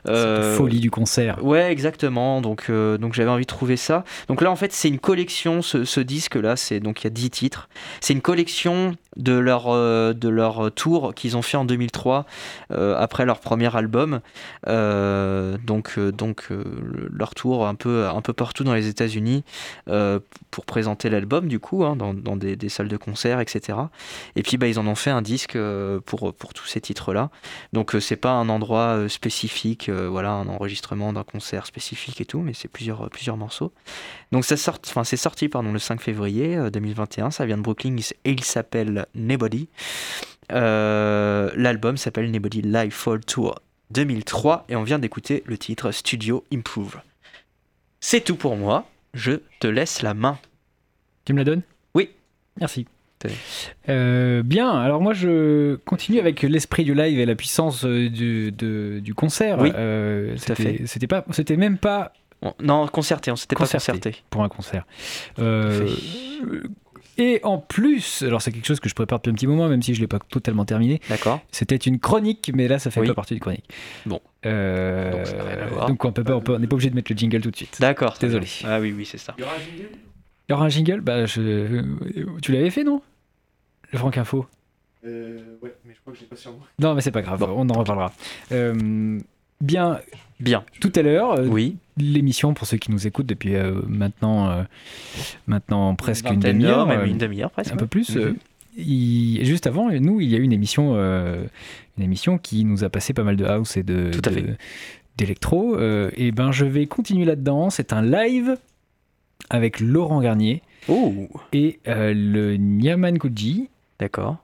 Euh, 0.07 0.55
Folie 0.55 0.79
du 0.79 0.91
concert. 0.91 1.43
Ouais, 1.43 1.71
exactement. 1.71 2.41
Donc, 2.41 2.65
euh, 2.69 2.97
donc 2.97 3.13
j'avais 3.13 3.29
envie 3.29 3.43
de 3.43 3.47
trouver 3.47 3.77
ça. 3.77 4.03
Donc 4.27 4.41
là, 4.41 4.51
en 4.51 4.55
fait, 4.55 4.71
c'est 4.73 4.87
une 4.87 4.99
collection. 4.99 5.61
Ce, 5.61 5.83
ce 5.85 5.99
disque-là, 5.99 6.55
c'est 6.55 6.79
donc 6.79 7.01
il 7.01 7.05
y 7.05 7.07
a 7.07 7.11
10 7.11 7.29
titres. 7.29 7.69
C'est 8.01 8.13
une 8.13 8.21
collection 8.21 8.95
de 9.17 9.33
leur 9.33 9.65
euh, 9.67 10.13
de 10.13 10.29
leur 10.29 10.71
tour 10.71 11.13
qu'ils 11.15 11.35
ont 11.35 11.41
fait 11.41 11.57
en 11.57 11.65
2003 11.65 12.25
euh, 12.71 12.95
après 12.97 13.25
leur 13.25 13.39
premier 13.39 13.75
album. 13.75 14.19
Euh, 14.67 15.57
donc 15.65 15.99
donc 15.99 16.47
le- 16.49 17.09
leur 17.11 17.33
tour 17.35 17.65
un 17.67 17.75
peu 17.75 18.07
un 18.07 18.21
peu 18.21 18.33
partout 18.33 18.63
dans 18.63 18.73
les 18.75 18.87
États-Unis 18.87 19.43
pour 20.51 20.65
présenter 20.65 21.09
l'album 21.09 21.47
du 21.47 21.59
coup 21.59 21.83
hein, 21.83 21.95
dans, 21.95 22.13
dans 22.13 22.35
des, 22.35 22.55
des 22.55 22.69
salles 22.69 22.87
de 22.87 22.97
concert, 22.97 23.39
etc. 23.39 23.77
Et 24.35 24.43
puis 24.43 24.57
bah, 24.57 24.67
ils 24.67 24.79
en 24.79 24.87
ont 24.87 24.95
fait 24.95 25.09
un 25.09 25.21
disque 25.21 25.57
pour 26.05 26.33
pour 26.33 26.53
tous 26.53 26.65
ces 26.67 26.79
titres-là. 26.81 27.29
Donc 27.73 27.95
c'est 27.99 28.15
pas 28.15 28.31
un 28.31 28.47
endroit 28.49 29.09
spécifique, 29.09 29.88
euh, 29.89 30.07
voilà, 30.07 30.31
un 30.31 30.47
enregistrement 30.47 31.13
d'un 31.13 31.23
concert 31.23 31.65
spécifique 31.65 32.21
et 32.21 32.25
tout, 32.25 32.41
mais 32.41 32.53
c'est 32.53 32.67
plusieurs, 32.67 33.05
euh, 33.05 33.09
plusieurs 33.09 33.37
morceaux. 33.37 33.71
Donc 34.31 34.45
ça 34.45 34.57
sort, 34.57 34.79
enfin 34.85 35.03
c'est 35.03 35.17
sorti 35.17 35.49
pardon 35.49 35.71
le 35.71 35.79
5 35.79 36.01
février 36.01 36.55
euh, 36.55 36.69
2021, 36.69 37.31
ça 37.31 37.45
vient 37.45 37.57
de 37.57 37.61
Brooklyn 37.61 37.95
et 37.97 38.31
il 38.31 38.43
s'appelle 38.43 39.05
Nobody. 39.15 39.69
Euh, 40.51 41.51
L'album 41.55 41.97
s'appelle 41.97 42.31
Nobody 42.31 42.61
Live 42.61 42.91
Fall 42.91 43.19
Tour 43.21 43.59
2003 43.91 44.65
et 44.69 44.75
on 44.75 44.83
vient 44.83 44.99
d'écouter 44.99 45.43
le 45.45 45.57
titre 45.57 45.91
Studio 45.91 46.43
Improve. 46.53 46.99
C'est 47.99 48.21
tout 48.21 48.35
pour 48.35 48.55
moi, 48.55 48.87
je 49.13 49.33
te 49.59 49.67
laisse 49.67 50.01
la 50.01 50.13
main. 50.13 50.37
Tu 51.25 51.33
me 51.33 51.39
la 51.39 51.43
donnes? 51.43 51.61
Oui. 51.93 52.09
Merci. 52.59 52.87
Euh, 53.89 54.43
bien, 54.43 54.69
alors 54.71 55.01
moi 55.01 55.13
je 55.13 55.75
continue 55.85 56.19
avec 56.19 56.41
l'esprit 56.41 56.83
du 56.83 56.93
live 56.93 57.19
et 57.19 57.25
la 57.25 57.35
puissance 57.35 57.83
euh, 57.85 58.09
du, 58.09 58.51
de- 58.51 58.99
du 59.03 59.13
concert. 59.13 59.59
Oui, 59.59 59.71
Euh, 59.75 60.35
tout 60.35 60.51
à 60.51 60.55
c'était- 60.55 60.77
fait. 60.77 60.87
C'était 60.87 61.07
pas, 61.07 61.25
c'était 61.31 61.57
même 61.57 61.77
pas 61.77 62.13
On- 62.41 62.53
non, 62.61 62.87
concerté, 62.87 63.31
on 63.31 63.35
s'était 63.35 63.55
pas 63.55 63.65
Concerté. 63.65 64.15
pour 64.29 64.43
un 64.43 64.49
concert. 64.49 64.85
Euh, 65.39 65.89
et 67.17 67.41
en 67.43 67.57
plus, 67.57 68.21
alors 68.21 68.41
c'est 68.41 68.53
quelque 68.53 68.65
chose 68.65 68.79
que 68.79 68.87
je 68.87 68.95
prépare 68.95 69.19
depuis 69.19 69.31
un 69.31 69.33
petit 69.33 69.47
moment, 69.47 69.67
même 69.67 69.81
si 69.81 69.93
je 69.93 69.99
l'ai 69.99 70.07
pas 70.07 70.19
totalement 70.19 70.63
terminé. 70.63 71.01
D'accord 71.09 71.41
C'était 71.51 71.75
une 71.75 71.99
chronique, 71.99 72.49
mais 72.55 72.69
là 72.69 72.79
ça 72.79 72.91
fait 72.91 73.01
Oui. 73.01 73.07
pas 73.07 73.13
partie 73.13 73.33
d'une 73.33 73.41
chronique. 73.41 73.65
Bon. 74.05 74.21
Euh, 74.45 75.11
Donc, 75.11 75.25
ça 75.27 75.35
n'a 75.35 75.43
rien 75.43 75.57
à 75.57 75.65
voir. 75.65 75.87
donc 75.89 76.05
on 76.05 76.07
n'est 76.11 76.23
pas 76.23 76.35
obligé 76.75 76.89
de 76.89 76.95
mettre 76.95 77.11
le 77.11 77.17
jingle 77.17 77.41
tout 77.41 77.51
de 77.51 77.55
suite. 77.57 77.75
D'accord. 77.81 78.15
Désolé. 78.21 78.47
Ah 78.63 78.79
oui, 78.79 78.93
oui, 78.95 79.05
c'est 79.05 79.17
ça. 79.17 79.35
Il 79.37 79.41
y 80.51 80.53
aura 80.53 80.65
un 80.65 80.69
jingle? 80.69 81.01
Bah, 81.01 81.25
je... 81.25 81.83
tu 82.41 82.53
l'avais 82.53 82.69
fait, 82.71 82.83
non? 82.85 83.01
Le 83.91 83.97
Franck 83.97 84.17
Info 84.17 84.45
Euh, 85.05 85.39
ouais, 85.61 85.73
mais 85.85 85.93
je 85.95 85.99
crois 86.01 86.13
que 86.13 86.17
je 86.19 86.23
l'ai 86.23 86.29
pas 86.29 86.35
sur 86.35 86.51
moi. 86.51 86.61
Non, 86.79 86.93
mais 86.93 87.01
c'est 87.01 87.11
pas 87.11 87.21
grave, 87.21 87.43
on 87.43 87.69
en 87.69 87.73
reparlera. 87.79 88.11
Euh, 88.51 89.19
bien, 89.61 89.99
Bien. 90.39 90.63
tout 90.81 90.91
à 90.95 91.01
l'heure, 91.01 91.33
euh, 91.39 91.47
Oui. 91.47 91.77
l'émission, 91.97 92.53
pour 92.53 92.67
ceux 92.67 92.77
qui 92.77 92.91
nous 92.91 93.07
écoutent 93.07 93.25
depuis 93.25 93.55
euh, 93.55 93.81
maintenant, 93.87 94.49
euh, 94.49 94.63
maintenant 95.47 95.95
presque 95.95 96.29
une 96.29 96.39
demi-heure, 96.39 96.85
même 96.87 97.01
euh, 97.01 97.05
une 97.05 97.17
demi-heure 97.17 97.51
presque. 97.51 97.71
un 97.73 97.77
peu 97.77 97.87
plus. 97.87 98.15
Mhm. 98.15 98.21
euh, 98.21 98.33
il- 98.77 99.43
juste 99.45 99.67
avant, 99.67 99.89
nous, 99.89 100.19
il 100.21 100.29
y 100.29 100.35
a 100.35 100.37
eu 100.37 100.43
une 100.43 100.53
émission, 100.53 100.91
euh, 100.95 101.45
une 101.97 102.03
émission 102.03 102.37
qui 102.37 102.65
nous 102.65 102.83
a 102.83 102.89
passé 102.89 103.13
pas 103.13 103.23
mal 103.23 103.35
de 103.37 103.45
house 103.45 103.75
et 103.77 103.83
de 103.83 104.11
Tout 104.11 104.21
à 104.25 104.29
de- 104.29 104.35
fait. 104.35 104.57
d'électro. 105.17 105.75
euh, 105.77 106.11
et 106.15 106.31
ben, 106.31 106.51
je 106.51 106.65
vais 106.65 106.85
continuer 106.87 107.25
là-dedans. 107.25 107.69
C'est 107.69 107.91
un 107.93 108.01
live 108.01 108.57
avec 109.49 109.79
Laurent 109.79 110.21
Garnier 110.21 110.61
Oh, 110.87 111.13
et 111.53 111.79
euh, 111.87 112.13
le 112.13 112.55
Nyaman 112.57 113.17
Kuji. 113.17 113.69
D'accord. 113.99 114.37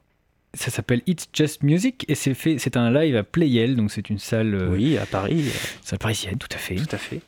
Ça 0.53 0.71
s'appelle 0.71 1.01
It's 1.05 1.27
Just 1.33 1.63
Music 1.63 2.05
et 2.07 2.15
c'est 2.15 2.33
fait, 2.33 2.57
c'est 2.59 2.77
un 2.77 2.89
live 2.89 3.17
à 3.17 3.23
Playel, 3.23 3.75
donc 3.75 3.91
c'est 3.91 4.09
une 4.09 4.19
salle, 4.19 4.55
euh, 4.55 4.69
Oui, 4.69 4.97
à 4.97 5.05
Paris, 5.05 5.45
salle 5.83 5.99
parisienne, 5.99 6.37
tout 6.37 6.47
à 6.53 6.57
fait. 6.57 6.75
tout 6.75 6.87
à 6.93 6.97
fait. 6.97 7.19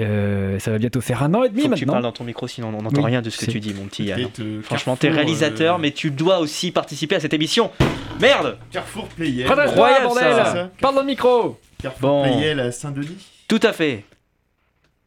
Euh, 0.00 0.58
ça 0.60 0.70
va 0.70 0.78
bientôt 0.78 1.00
faire 1.00 1.22
un 1.22 1.34
an 1.34 1.42
et 1.44 1.48
demi 1.48 1.62
Faut 1.62 1.68
que 1.68 1.74
tu 1.74 1.80
maintenant. 1.80 1.92
parles 1.94 2.02
dans 2.04 2.12
ton 2.12 2.24
micro, 2.24 2.46
sinon 2.48 2.68
on 2.68 2.82
n'entend 2.82 3.00
Oui, 3.00 3.06
rien 3.06 3.22
de 3.22 3.30
ce 3.30 3.38
que 3.38 3.44
c'est- 3.46 3.50
tu 3.52 3.60
dis, 3.60 3.74
mon 3.74 3.86
petit 3.86 4.04
Yann. 4.04 4.28
Euh, 4.40 4.60
Franchement, 4.62 4.96
t'es 4.96 5.08
réalisateur, 5.08 5.76
euh, 5.76 5.78
mais 5.78 5.90
tu 5.92 6.10
dois 6.12 6.38
aussi 6.38 6.70
participer 6.70 7.16
à 7.16 7.20
cette 7.20 7.34
émission. 7.34 7.70
Merde 8.20 8.58
Carrefour 8.70 9.08
Playel. 9.08 9.50
Incroyable, 9.50 10.04
bordel 10.06 10.32
ça. 10.34 10.70
Parle 10.80 10.94
dans 10.96 11.00
le 11.00 11.06
micro 11.06 11.58
Carrefour 11.80 12.00
Bon. 12.10 12.22
Playel 12.24 12.60
à 12.60 12.70
Saint-Denis. 12.72 13.16
Tout 13.48 13.60
à 13.62 13.72
fait. 13.72 14.04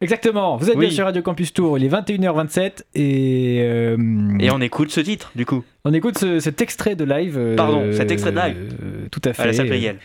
Exactement, 0.02 0.56
vous 0.58 0.68
êtes 0.68 0.76
Oui. 0.76 0.86
bien 0.88 0.94
sur 0.94 1.06
Radio 1.06 1.22
Campus 1.22 1.54
Tour, 1.54 1.78
il 1.78 1.84
est 1.84 1.88
21h27 1.88 2.84
et, 2.94 3.60
euh, 3.62 3.96
Et 4.38 4.50
on 4.50 4.60
écoute 4.60 4.90
ce 4.90 5.00
titre, 5.00 5.32
du 5.34 5.46
coup, 5.46 5.64
on 5.86 5.94
écoute 5.94 6.18
ce- 6.18 6.38
cet 6.38 6.60
extrait 6.60 6.96
de 6.96 7.04
live. 7.04 7.36
euh, 7.38 7.56
Pardon, 7.56 7.82
cet 7.92 8.10
extrait 8.10 8.30
de 8.32 8.38
live. 8.38 8.76
euh, 8.82 9.08
tout 9.10 9.22
à 9.24 9.32
fait. 9.32 9.42
à 9.42 9.46
la 9.46 9.52
salle 9.54 9.68
Playel. 9.68 9.96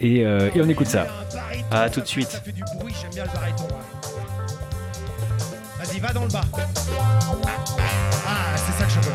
Et, 0.00 0.24
euh, 0.24 0.48
et 0.54 0.62
on 0.62 0.68
écoute 0.68 0.86
ça. 0.86 1.06
À 1.70 1.90
tout 1.90 2.00
de 2.00 2.06
suite. 2.06 2.28
Ça 2.28 2.40
fait 2.40 2.52
du 2.52 2.62
bruit, 2.78 2.94
j'aime 3.02 3.10
bien 3.12 3.24
le 3.24 3.30
baryton. 3.38 3.64
Vas-y, 5.78 6.00
va 6.00 6.12
dans 6.14 6.24
le 6.24 6.30
bas. 6.30 6.40
Ah, 8.26 8.56
c'est 8.56 8.72
ça 8.80 8.84
que 8.86 8.90
je 8.90 9.08
veux. 9.08 9.14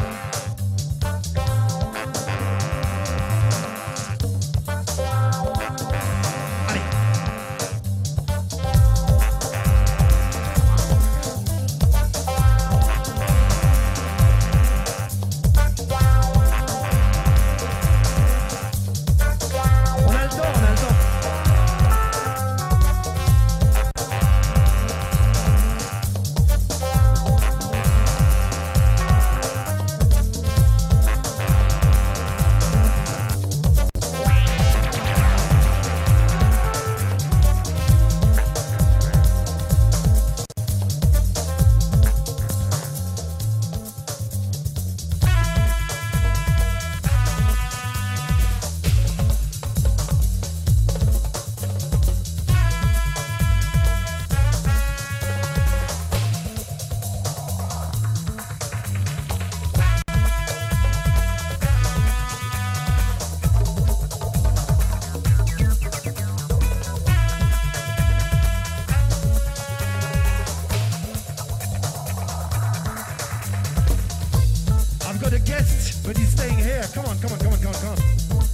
Guest, 75.39 76.05
but 76.05 76.15
he's 76.15 76.29
staying 76.29 76.57
here. 76.57 76.83
Come 76.93 77.05
on, 77.05 77.17
come 77.17 77.31
on, 77.31 77.39
come 77.39 77.53
on, 77.53 77.59
come 77.59 77.73
on, 77.73 77.81
come 77.81 77.89
on. 77.89 78.45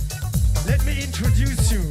Let 0.66 0.84
me 0.86 1.04
introduce 1.04 1.72
you. 1.72 1.84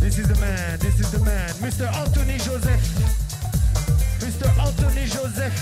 This 0.00 0.18
is 0.18 0.26
the 0.26 0.38
man, 0.40 0.78
this 0.78 0.98
is 0.98 1.10
the 1.12 1.18
man, 1.20 1.50
Mr. 1.60 1.86
Anthony 1.94 2.38
Joseph. 2.38 2.82
Mr. 4.20 4.48
Anthony 4.58 5.06
Joseph. 5.06 5.52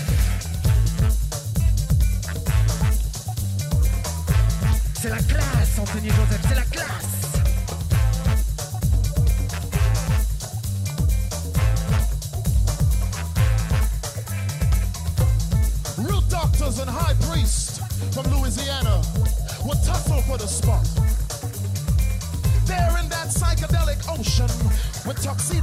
C'est 4.93 5.09
la 5.09 5.17
classe, 5.17 5.79
Anthony 5.79 6.09
Joseph, 6.09 6.41
c'est 6.47 6.55
la 6.55 6.61
classe. 6.63 7.20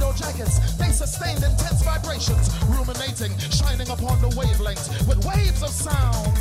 With 0.09 0.17
tuxedo 0.17 0.31
jackets, 0.31 0.77
they 0.77 0.91
sustained 0.91 1.43
intense 1.43 1.81
vibrations, 1.83 2.49
ruminating, 2.65 3.37
shining 3.49 3.89
upon 3.89 4.19
the 4.21 4.29
wavelengths 4.35 4.89
with 5.07 5.23
waves 5.25 5.61
of 5.63 5.69
sound. 5.69 6.35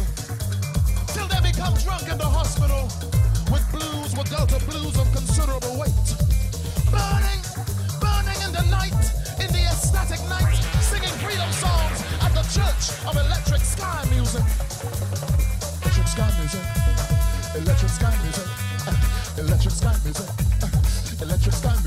Till 1.08 1.26
they 1.28 1.40
become 1.40 1.74
drunk 1.84 2.08
in 2.08 2.18
the 2.18 2.28
hospital 2.28 2.88
with 3.50 3.64
blues 3.72 4.14
go 4.30 4.44
to 4.44 4.58
blues 4.66 4.96
of 4.98 5.06
considerable 5.12 5.78
weight. 5.78 6.08
Burning, 6.92 7.40
burning 8.00 8.40
in 8.44 8.52
the 8.52 8.64
night, 8.70 8.92
in 9.40 9.48
the 9.52 9.64
ecstatic 9.64 10.20
night, 10.28 10.60
singing 10.84 11.14
freedom 11.24 11.50
songs 11.52 11.98
at 12.20 12.32
the 12.36 12.44
church 12.52 12.92
of 13.08 13.16
electric 13.16 13.62
sky 13.62 14.04
music. 14.10 14.44
Electric 15.80 16.08
sky 16.08 16.30
music. 16.38 16.64
Electric 17.56 17.90
sky 17.90 18.14
music. 18.22 18.48
Electric 19.38 19.72
sky 19.72 19.96
music. 20.04 20.28
Electric 21.22 21.54
sky 21.54 21.70
music. 21.70 21.77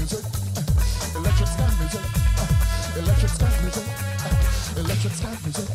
Sky 5.32 5.40
music. 5.44 5.70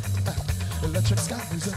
Electric 0.83 1.19
sky 1.19 1.43
music. 1.51 1.75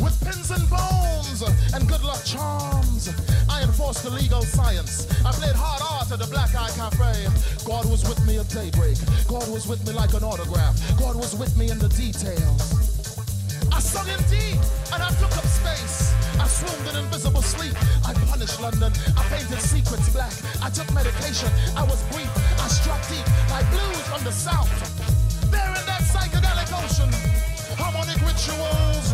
With 0.00 0.24
pins 0.24 0.50
and 0.50 0.70
bones 0.70 1.42
and 1.74 1.88
good 1.88 2.02
luck 2.02 2.24
charms, 2.24 3.10
I 3.50 3.62
enforced 3.62 4.04
the 4.04 4.10
legal 4.10 4.42
science. 4.42 5.06
I 5.24 5.32
played 5.32 5.54
hard 5.54 5.82
art 5.82 6.10
at 6.10 6.18
the 6.18 6.26
Black 6.26 6.54
Eye 6.54 6.70
Cafe. 6.70 7.28
God 7.66 7.84
was 7.90 8.08
with 8.08 8.24
me 8.26 8.38
at 8.38 8.48
daybreak. 8.48 8.96
God 9.28 9.48
was 9.50 9.66
with 9.66 9.86
me 9.86 9.92
like 9.92 10.14
an 10.14 10.24
autograph. 10.24 10.61
With 11.42 11.58
me 11.58 11.72
in 11.72 11.78
the 11.80 11.88
details. 11.88 12.62
I 13.74 13.80
sung 13.80 14.06
in 14.06 14.22
D 14.30 14.54
and 14.94 15.02
I 15.02 15.10
took 15.18 15.34
up 15.34 15.42
space. 15.42 16.14
I 16.38 16.46
swooned 16.46 16.86
in 16.86 17.02
invisible 17.02 17.42
sleep. 17.42 17.74
I 18.06 18.14
punished 18.30 18.60
London. 18.62 18.92
I 19.18 19.22
painted 19.26 19.58
secrets 19.58 20.08
black. 20.14 20.30
I 20.62 20.70
took 20.70 20.86
medication. 20.94 21.50
I 21.74 21.82
was 21.82 21.98
brief. 22.14 22.30
I 22.62 22.68
struck 22.70 23.02
deep 23.10 23.26
like 23.50 23.66
blues 23.74 24.06
from 24.06 24.22
the 24.22 24.30
south. 24.30 24.70
There 25.50 25.66
in 25.66 25.84
that 25.90 26.06
psychedelic 26.06 26.70
ocean, 26.78 27.10
harmonic 27.74 28.22
rituals 28.22 29.10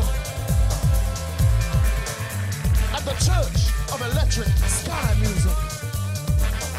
at 2.92 3.02
the 3.08 3.16
church 3.24 3.72
of 3.88 4.04
electric 4.04 4.52
sky 4.68 5.16
music. 5.16 5.56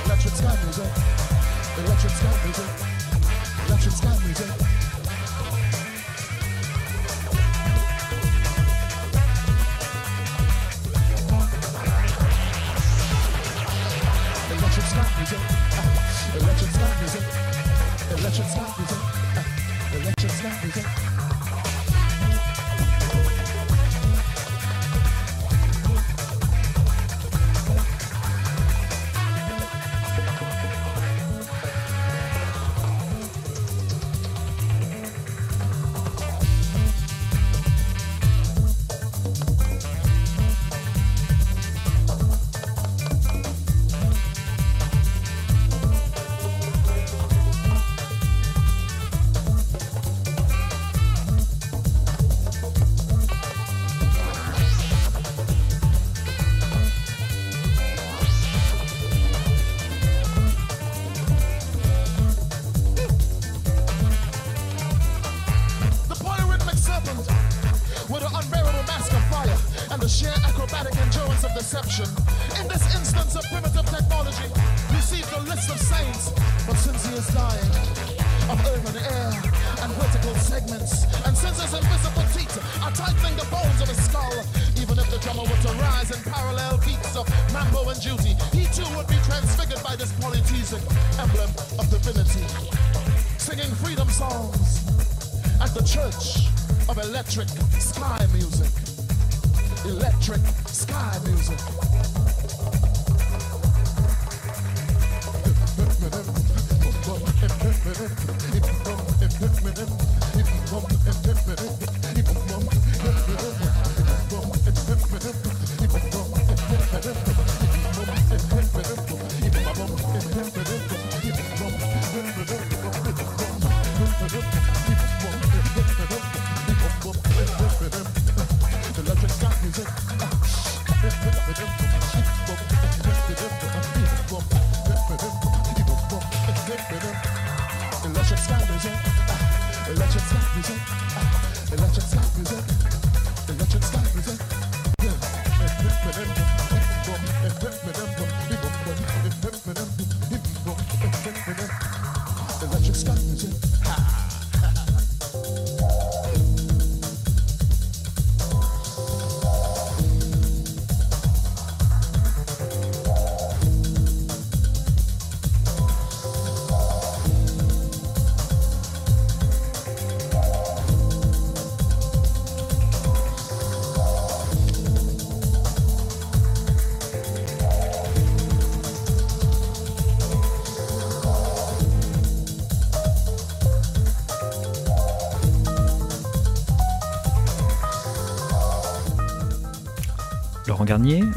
Electric 0.05 0.33
sky 0.37 0.53
music. 0.61 0.93
Electric 1.81 2.13
sky 2.13 2.35
music. 2.45 2.69
Electric 3.65 3.93
sky 3.97 4.15
music. 4.21 4.78
Electric 18.29 18.47
slap 18.47 18.77
music. 18.77 18.97
Electric 19.91 20.31
slap 20.31 20.63
music. 20.63 21.18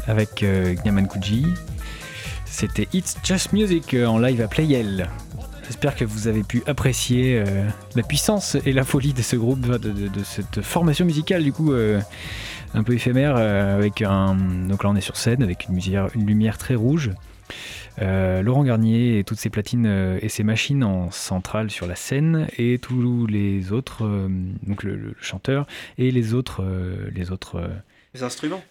Avec 0.07 0.41
euh, 0.41 0.73
Gnaman 0.73 1.07
Kuji. 1.07 1.45
C'était 2.45 2.87
It's 2.91 3.17
Just 3.23 3.53
Music 3.53 3.93
euh, 3.93 4.07
en 4.07 4.17
live 4.17 4.41
à 4.41 4.47
Playel. 4.47 5.07
J'espère 5.63 5.95
que 5.95 6.05
vous 6.05 6.27
avez 6.27 6.41
pu 6.41 6.63
apprécier 6.65 7.37
euh, 7.37 7.69
la 7.95 8.01
puissance 8.01 8.57
et 8.65 8.73
la 8.73 8.83
folie 8.83 9.13
de 9.13 9.21
ce 9.21 9.35
groupe, 9.35 9.59
de, 9.59 10.23
cette 10.23 10.61
formation 10.61 11.05
musicale 11.05 11.43
du 11.43 11.53
coup 11.53 11.71
euh, 11.71 12.01
un 12.73 12.81
peu 12.81 12.93
éphémère 12.93 13.35
avec 13.35 14.01
un. 14.01 14.35
Donc 14.67 14.83
là 14.83 14.89
on 14.89 14.95
est 14.95 15.01
sur 15.01 15.17
scène 15.17 15.43
avec 15.43 15.67
une, 15.69 15.77
lumière 16.25 16.57
très 16.57 16.73
rouge. 16.73 17.11
Laurent 18.01 18.63
Garnier 18.63 19.19
et 19.19 19.23
toutes 19.23 19.39
ses 19.39 19.51
platines 19.51 20.17
et 20.19 20.29
ses 20.29 20.43
machines 20.43 20.83
en 20.83 21.11
centrale 21.11 21.69
sur 21.69 21.85
la 21.85 21.95
scène 21.95 22.47
et 22.57 22.79
tous 22.79 23.27
les 23.27 23.71
autres, 23.71 24.27
donc 24.63 24.81
le, 24.81 24.95
le 24.95 25.15
chanteur 25.21 25.67
et 25.99 26.09
les 26.09 26.33
autres, 26.33 26.65
les 27.13 27.29
autres 27.29 27.69
Les 28.15 28.23
instruments 28.23 28.63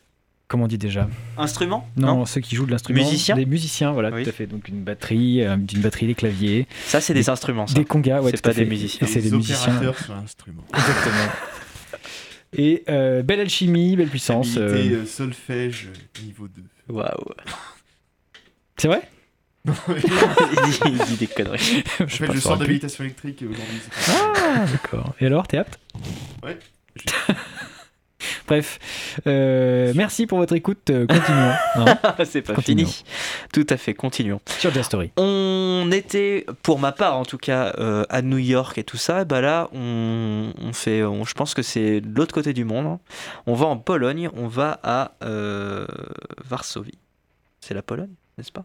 comment 0.53 0.64
on 0.64 0.68
dit 0.68 0.78
déjà 0.78 1.09
Instrument 1.38 1.88
non, 1.96 2.24
ceux 2.26 2.40
qui 2.40 2.55
jouent 2.55 2.66
de 2.66 2.70
l'instrument. 2.70 3.00
Musiciens 3.03 3.34
Des 3.36 3.46
musiciens, 3.46 3.90
voilà, 3.92 4.11
Oui. 4.11 4.22
tout 4.22 4.28
à 4.28 4.32
fait. 4.32 4.46
Donc 4.46 4.68
une 4.68 4.82
batterie, 4.82 5.42
euh, 5.42 5.57
d'une 5.57 5.80
batterie, 5.80 6.07
des 6.07 6.14
claviers, 6.14 6.66
Ça, 6.86 7.00
c'est 7.00 7.14
des 7.14 7.20
Des- 7.20 7.30
instruments. 7.30 7.66
Ça. 7.66 7.74
des 7.74 7.84
congas, 7.84 8.20
ouais, 8.20 8.30
C'est 8.32 8.40
tout 8.42 8.50
à 8.50 8.53
pas 8.53 8.59
des 8.59 8.66
musiciens. 8.66 9.07
C'est 9.07 9.20
des 9.22 9.30
musiciens. 9.30 9.74
opérateurs 9.76 9.98
sur 9.98 10.14
l'instrument. 10.14 10.62
Exactement. 10.74 11.32
Et 12.55 12.84
euh, 12.90 13.22
belle 13.22 13.40
alchimie, 13.40 13.96
belle 13.96 14.09
puissance. 14.09 14.57
Habilité 14.59 14.94
euh, 14.96 15.07
solfège 15.07 15.88
euh, 15.88 16.22
niveau 16.22 16.46
2. 16.48 16.62
Waouh. 16.90 17.09
C'est 18.76 18.88
vrai? 18.88 19.03
Il, 19.64 19.72
dit, 20.70 20.78
il 20.86 20.98
dit 21.07 21.16
des 21.16 21.26
conneries. 21.28 21.82
en 22.00 22.07
fait, 22.09 22.26
je 22.26 22.32
ça 22.34 22.40
sors 22.40 22.59
d'habilitation 22.59 23.05
électrique 23.05 23.38
aujourd'hui. 23.42 23.80
c'est- 23.90 24.12
Ah, 24.12 24.66
d'accord. 24.70 25.14
Et 25.20 25.26
alors, 25.26 25.46
t'es 25.48 25.57
apte? 25.59 25.78
Ouais. 26.42 26.59
Bref, 28.47 28.79
euh, 29.27 29.93
merci 29.95 30.27
pour 30.27 30.39
votre 30.39 30.55
écoute. 30.55 30.91
euh, 30.91 31.07
continuons 31.07 31.53
hein, 31.77 32.14
c'est 32.25 32.43
pas 32.43 32.55
Continuons. 32.55 32.87
fini. 32.87 33.05
Tout 33.53 33.66
à 33.68 33.77
fait, 33.77 33.95
continuons. 33.95 34.41
sur 34.59 34.73
Jazz 34.73 34.87
Story. 34.87 35.11
On 35.16 35.89
était, 35.93 36.47
pour 36.62 36.79
ma 36.79 36.93
part 36.93 37.16
en 37.16 37.25
tout 37.25 37.39
cas, 37.39 37.75
euh, 37.79 38.05
à 38.09 38.23
New 38.23 38.39
York 38.39 38.79
et 38.79 38.85
tout 38.85 38.97
ça. 38.97 39.23
Et 39.23 39.25
bah 39.25 39.41
là, 39.41 39.68
on, 39.73 40.53
on 40.61 40.73
fait, 40.73 41.03
on- 41.05 41.25
je 41.25 41.35
pense 41.35 41.55
que 41.55 41.62
c'est 41.62 42.01
de 42.01 42.16
l'autre 42.16 42.35
côté 42.35 42.53
du 42.53 42.64
monde. 42.64 42.87
hein. 42.87 43.01
On 43.47 43.55
va 43.55 43.66
en 43.66 43.77
Pologne, 43.77 44.29
on 44.37 44.47
va 44.49 44.79
à 44.83 45.12
euh, 45.25 45.87
Varsovie. 46.45 46.99
C'est 47.61 47.75
la 47.75 47.83
Pologne, 47.83 48.11
n'est-ce 48.39 48.53
pas? 48.53 48.64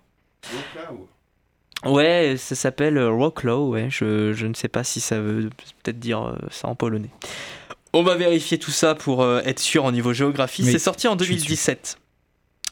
Ouais, 1.85 2.35
ça 2.37 2.55
s'appelle 2.55 2.97
Rocklow, 2.99 3.69
ouais, 3.69 3.87
je, 3.91 4.33
je 4.33 4.47
ne 4.47 4.55
sais 4.55 4.67
pas 4.67 4.83
si 4.83 4.99
ça 4.99 5.19
veut 5.21 5.49
peut-être 5.83 5.99
dire 5.99 6.35
ça 6.49 6.67
en 6.67 6.75
polonais. 6.75 7.09
On 7.93 8.03
va 8.03 8.15
vérifier 8.15 8.57
tout 8.57 8.71
ça 8.71 8.95
pour 8.95 9.21
euh, 9.21 9.41
être 9.45 9.59
sûr 9.59 9.85
au 9.85 9.91
niveau 9.91 10.13
géographie. 10.13 10.63
Oui, 10.63 10.71
C'est 10.71 10.79
sorti 10.79 11.07
en 11.07 11.17
je 11.17 11.23
suis 11.23 11.35
dessus. 11.35 11.47
2017. 11.47 11.97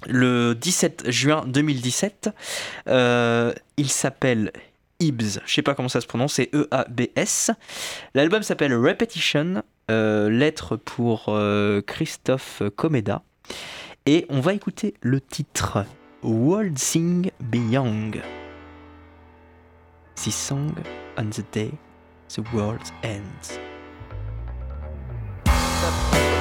Le 0.07 0.53
17 0.53 1.09
juin 1.09 1.43
2017. 1.47 2.29
Euh, 2.87 3.53
il 3.77 3.89
s'appelle 3.89 4.51
Ibs, 4.99 5.39
je 5.45 5.53
sais 5.53 5.61
pas 5.61 5.75
comment 5.75 5.89
ça 5.89 6.01
se 6.01 6.07
prononce, 6.07 6.33
c'est 6.33 6.49
E-A-B-S. 6.53 7.51
L'album 8.13 8.43
s'appelle 8.43 8.73
Repetition, 8.73 9.63
euh, 9.91 10.29
lettre 10.29 10.77
pour 10.77 11.25
euh, 11.29 11.81
Christophe 11.81 12.63
Comeda. 12.75 13.23
Et 14.05 14.25
on 14.29 14.39
va 14.39 14.53
écouter 14.53 14.93
le 15.01 15.19
titre 15.19 15.85
Waltzing 16.23 17.31
Beyond. 17.39 18.11
This 20.15 20.35
song 20.35 20.71
on 21.17 21.29
the 21.29 21.43
day 21.51 21.71
the 22.29 22.41
world 22.53 22.81
ends. 23.03 23.59
That 25.85 26.34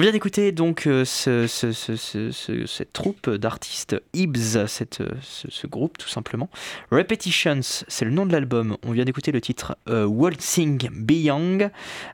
On 0.00 0.02
vient 0.02 0.12
d'écouter 0.12 0.50
donc 0.50 0.86
euh, 0.86 1.04
ce- 1.04 1.46
ce- 1.46 1.72
ce- 1.72 1.94
ce- 1.94 2.30
ce- 2.30 2.64
cette 2.64 2.94
troupe 2.94 3.28
d'artistes 3.28 4.02
Ibs, 4.14 4.56
euh, 4.56 4.66
ce, 4.66 5.66
groupe 5.66 5.98
tout 5.98 6.08
simplement. 6.08 6.48
Repetitions, 6.90 7.60
c'est 7.62 8.06
le 8.06 8.10
nom 8.10 8.24
de 8.24 8.32
l'album. 8.32 8.78
On 8.86 8.92
vient 8.92 9.04
d'écouter 9.04 9.30
le 9.30 9.42
titre 9.42 9.76
euh, 9.90 10.06
Waltzing 10.06 10.88
Beyond. 10.90 11.70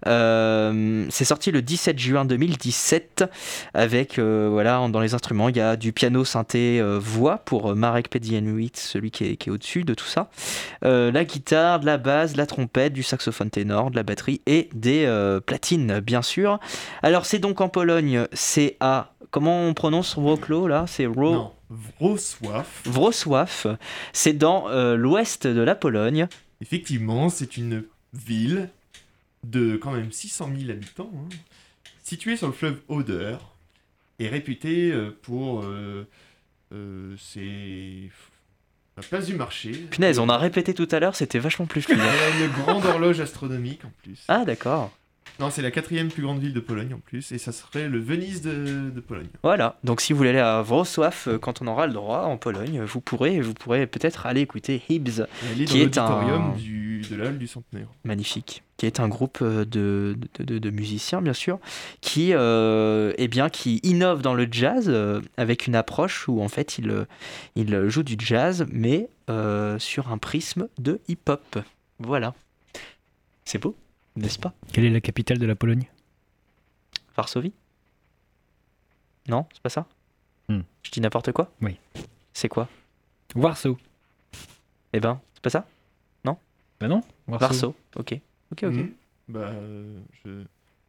Euh, 0.08 1.06
c'est 1.10 1.24
sorti 1.24 1.52
le 1.52 1.62
17 1.62 1.96
juin 1.96 2.24
2017 2.24 3.22
avec 3.72 4.18
euh, 4.18 4.48
voilà 4.50 4.88
dans 4.88 4.98
les 4.98 5.14
instruments 5.14 5.48
il 5.48 5.56
y 5.56 5.60
a 5.60 5.76
du 5.76 5.92
piano 5.92 6.24
synthé 6.24 6.82
voix 6.98 7.38
pour 7.38 7.76
Marek 7.76 8.10
Pedianuit, 8.10 8.76
celui 8.76 9.12
qui 9.12 9.26
est, 9.26 9.48
au-dessus 9.48 9.84
de 9.84 9.94
tout 9.94 10.06
ça. 10.06 10.28
La 10.82 11.24
guitare, 11.24 11.78
de 11.78 11.86
la 11.86 11.98
basse, 11.98 12.32
de 12.32 12.38
la 12.38 12.46
trompette, 12.46 12.92
du 12.94 13.04
saxophone 13.04 13.50
ténor, 13.50 13.92
de 13.92 13.96
la 13.96 14.02
batterie 14.02 14.40
et 14.46 14.70
des 14.74 15.08
platines 15.46 16.00
bien 16.00 16.22
sûr. 16.22 16.58
Alors 17.04 17.26
c'est 17.26 17.38
donc 17.38 17.60
en 17.60 17.68
Pologne, 17.80 18.26
c'est 18.32 18.78
à 18.80 19.12
comment 19.30 19.60
on 19.60 19.74
prononce 19.74 20.16
Wrocław 20.16 20.66
là? 20.66 20.86
C'est 20.88 21.06
Wro- 21.06 21.50
Wrocław. 21.68 22.66
Wrocław. 22.86 23.66
C'est 24.14 24.32
dans 24.32 24.70
euh, 24.70 24.96
l'ouest 24.96 25.46
de 25.46 25.60
la 25.60 25.74
Pologne. 25.74 26.26
Effectivement, 26.62 27.28
c'est 27.28 27.58
une 27.58 27.84
ville 28.14 28.70
de 29.44 29.76
quand 29.76 29.92
même 29.92 30.10
600 30.10 30.48
000 30.58 30.70
habitants, 30.70 31.10
hein, 31.14 31.28
située 32.02 32.38
sur 32.38 32.46
le 32.46 32.54
fleuve 32.54 32.80
Oder, 32.88 33.36
et 34.20 34.28
réputée 34.28 34.90
euh, 34.90 35.10
pour 35.20 35.62
euh, 35.64 36.08
euh, 36.72 37.14
ses... 37.18 38.10
la 38.96 39.02
place 39.02 39.26
du 39.26 39.34
marché. 39.34 39.72
Punaise, 39.90 40.18
on 40.18 40.30
a 40.30 40.38
répété 40.38 40.72
tout 40.72 40.88
à 40.92 40.98
l'heure, 40.98 41.14
c'était 41.14 41.38
vachement 41.40 41.66
plus 41.66 41.82
fluide. 41.82 42.00
Elle 42.00 42.42
a 42.42 42.46
une 42.46 42.52
grande 42.52 42.86
horloge 42.86 43.20
astronomique 43.20 43.84
en 43.84 43.92
plus. 44.02 44.24
Ah 44.28 44.46
d'accord. 44.46 44.92
Non, 45.38 45.50
c'est 45.50 45.62
la 45.62 45.70
quatrième 45.70 46.08
plus 46.08 46.22
grande 46.22 46.40
ville 46.40 46.54
de 46.54 46.60
Pologne 46.60 46.94
en 46.94 46.98
plus, 46.98 47.30
et 47.32 47.38
ça 47.38 47.52
serait 47.52 47.88
le 47.88 47.98
Venise 47.98 48.40
de, 48.42 48.90
de 48.90 49.00
Pologne. 49.00 49.26
Voilà, 49.42 49.78
donc 49.84 50.00
si 50.00 50.12
vous 50.12 50.16
voulez 50.18 50.30
aller 50.30 50.38
à 50.38 50.62
Wrocław 50.62 51.28
euh, 51.28 51.38
quand 51.38 51.60
on 51.60 51.66
aura 51.66 51.86
le 51.86 51.92
droit 51.92 52.22
en 52.22 52.36
Pologne, 52.38 52.82
vous 52.82 53.00
pourrez, 53.00 53.40
vous 53.40 53.54
pourrez 53.54 53.86
peut-être 53.86 54.26
aller 54.26 54.40
écouter 54.40 54.82
dans 54.88 55.26
qui 55.66 55.80
est 55.80 55.98
un 55.98 56.54
du, 56.56 57.02
de 57.10 57.16
la 57.16 57.28
halle 57.28 57.38
du 57.38 57.46
centenaire. 57.46 57.88
magnifique, 58.04 58.62
qui 58.76 58.86
est 58.86 59.00
un 59.00 59.08
groupe 59.08 59.38
euh, 59.42 59.64
de, 59.64 60.16
de, 60.38 60.70
musiciens 60.70 61.20
bien 61.20 61.32
sûr, 61.32 61.58
qui, 62.00 62.30
euh, 62.32 63.12
eh 63.18 63.28
bien, 63.28 63.48
qui 63.50 63.80
innove 63.82 64.22
dans 64.22 64.34
le 64.34 64.48
jazz 64.50 64.86
euh, 64.88 65.20
avec 65.36 65.66
une 65.66 65.74
approche 65.74 66.28
où 66.28 66.40
en 66.42 66.48
fait 66.48 66.78
il, 66.78 67.06
il 67.56 67.88
joue 67.88 68.02
du 68.02 68.16
jazz 68.18 68.66
mais 68.70 69.08
euh, 69.28 69.78
sur 69.78 70.12
un 70.12 70.18
prisme 70.18 70.68
de 70.78 71.00
hip-hop. 71.08 71.58
Voilà, 71.98 72.34
c'est 73.44 73.58
beau, 73.58 73.74
n'est-ce 74.16 74.38
pas? 74.38 74.52
Quelle 74.72 74.84
est 74.84 74.90
la 74.90 75.00
capitale 75.00 75.38
de 75.38 75.46
la 75.46 75.54
Pologne? 75.54 75.86
Varsovie? 77.16 77.52
Non, 79.28 79.46
c'est 79.52 79.62
pas 79.62 79.68
ça? 79.70 79.86
Hmm. 80.48 80.60
Je 80.82 80.90
dis 80.90 81.00
n'importe 81.00 81.32
quoi? 81.32 81.50
Oui. 81.60 81.76
C'est 82.32 82.48
quoi? 82.48 82.68
Warsaw. 83.34 83.76
Eh 84.92 85.00
ben, 85.00 85.20
c'est 85.34 85.42
pas 85.42 85.50
ça? 85.50 85.66
Bah 86.78 86.88
non 86.88 87.00
Varso. 87.26 87.74
Ok. 87.96 88.12
Ok, 88.52 88.64
ok. 88.64 88.72
Mhm. 88.74 88.92
Bah, 89.28 89.38
euh, 89.44 89.98
je... 90.22 90.30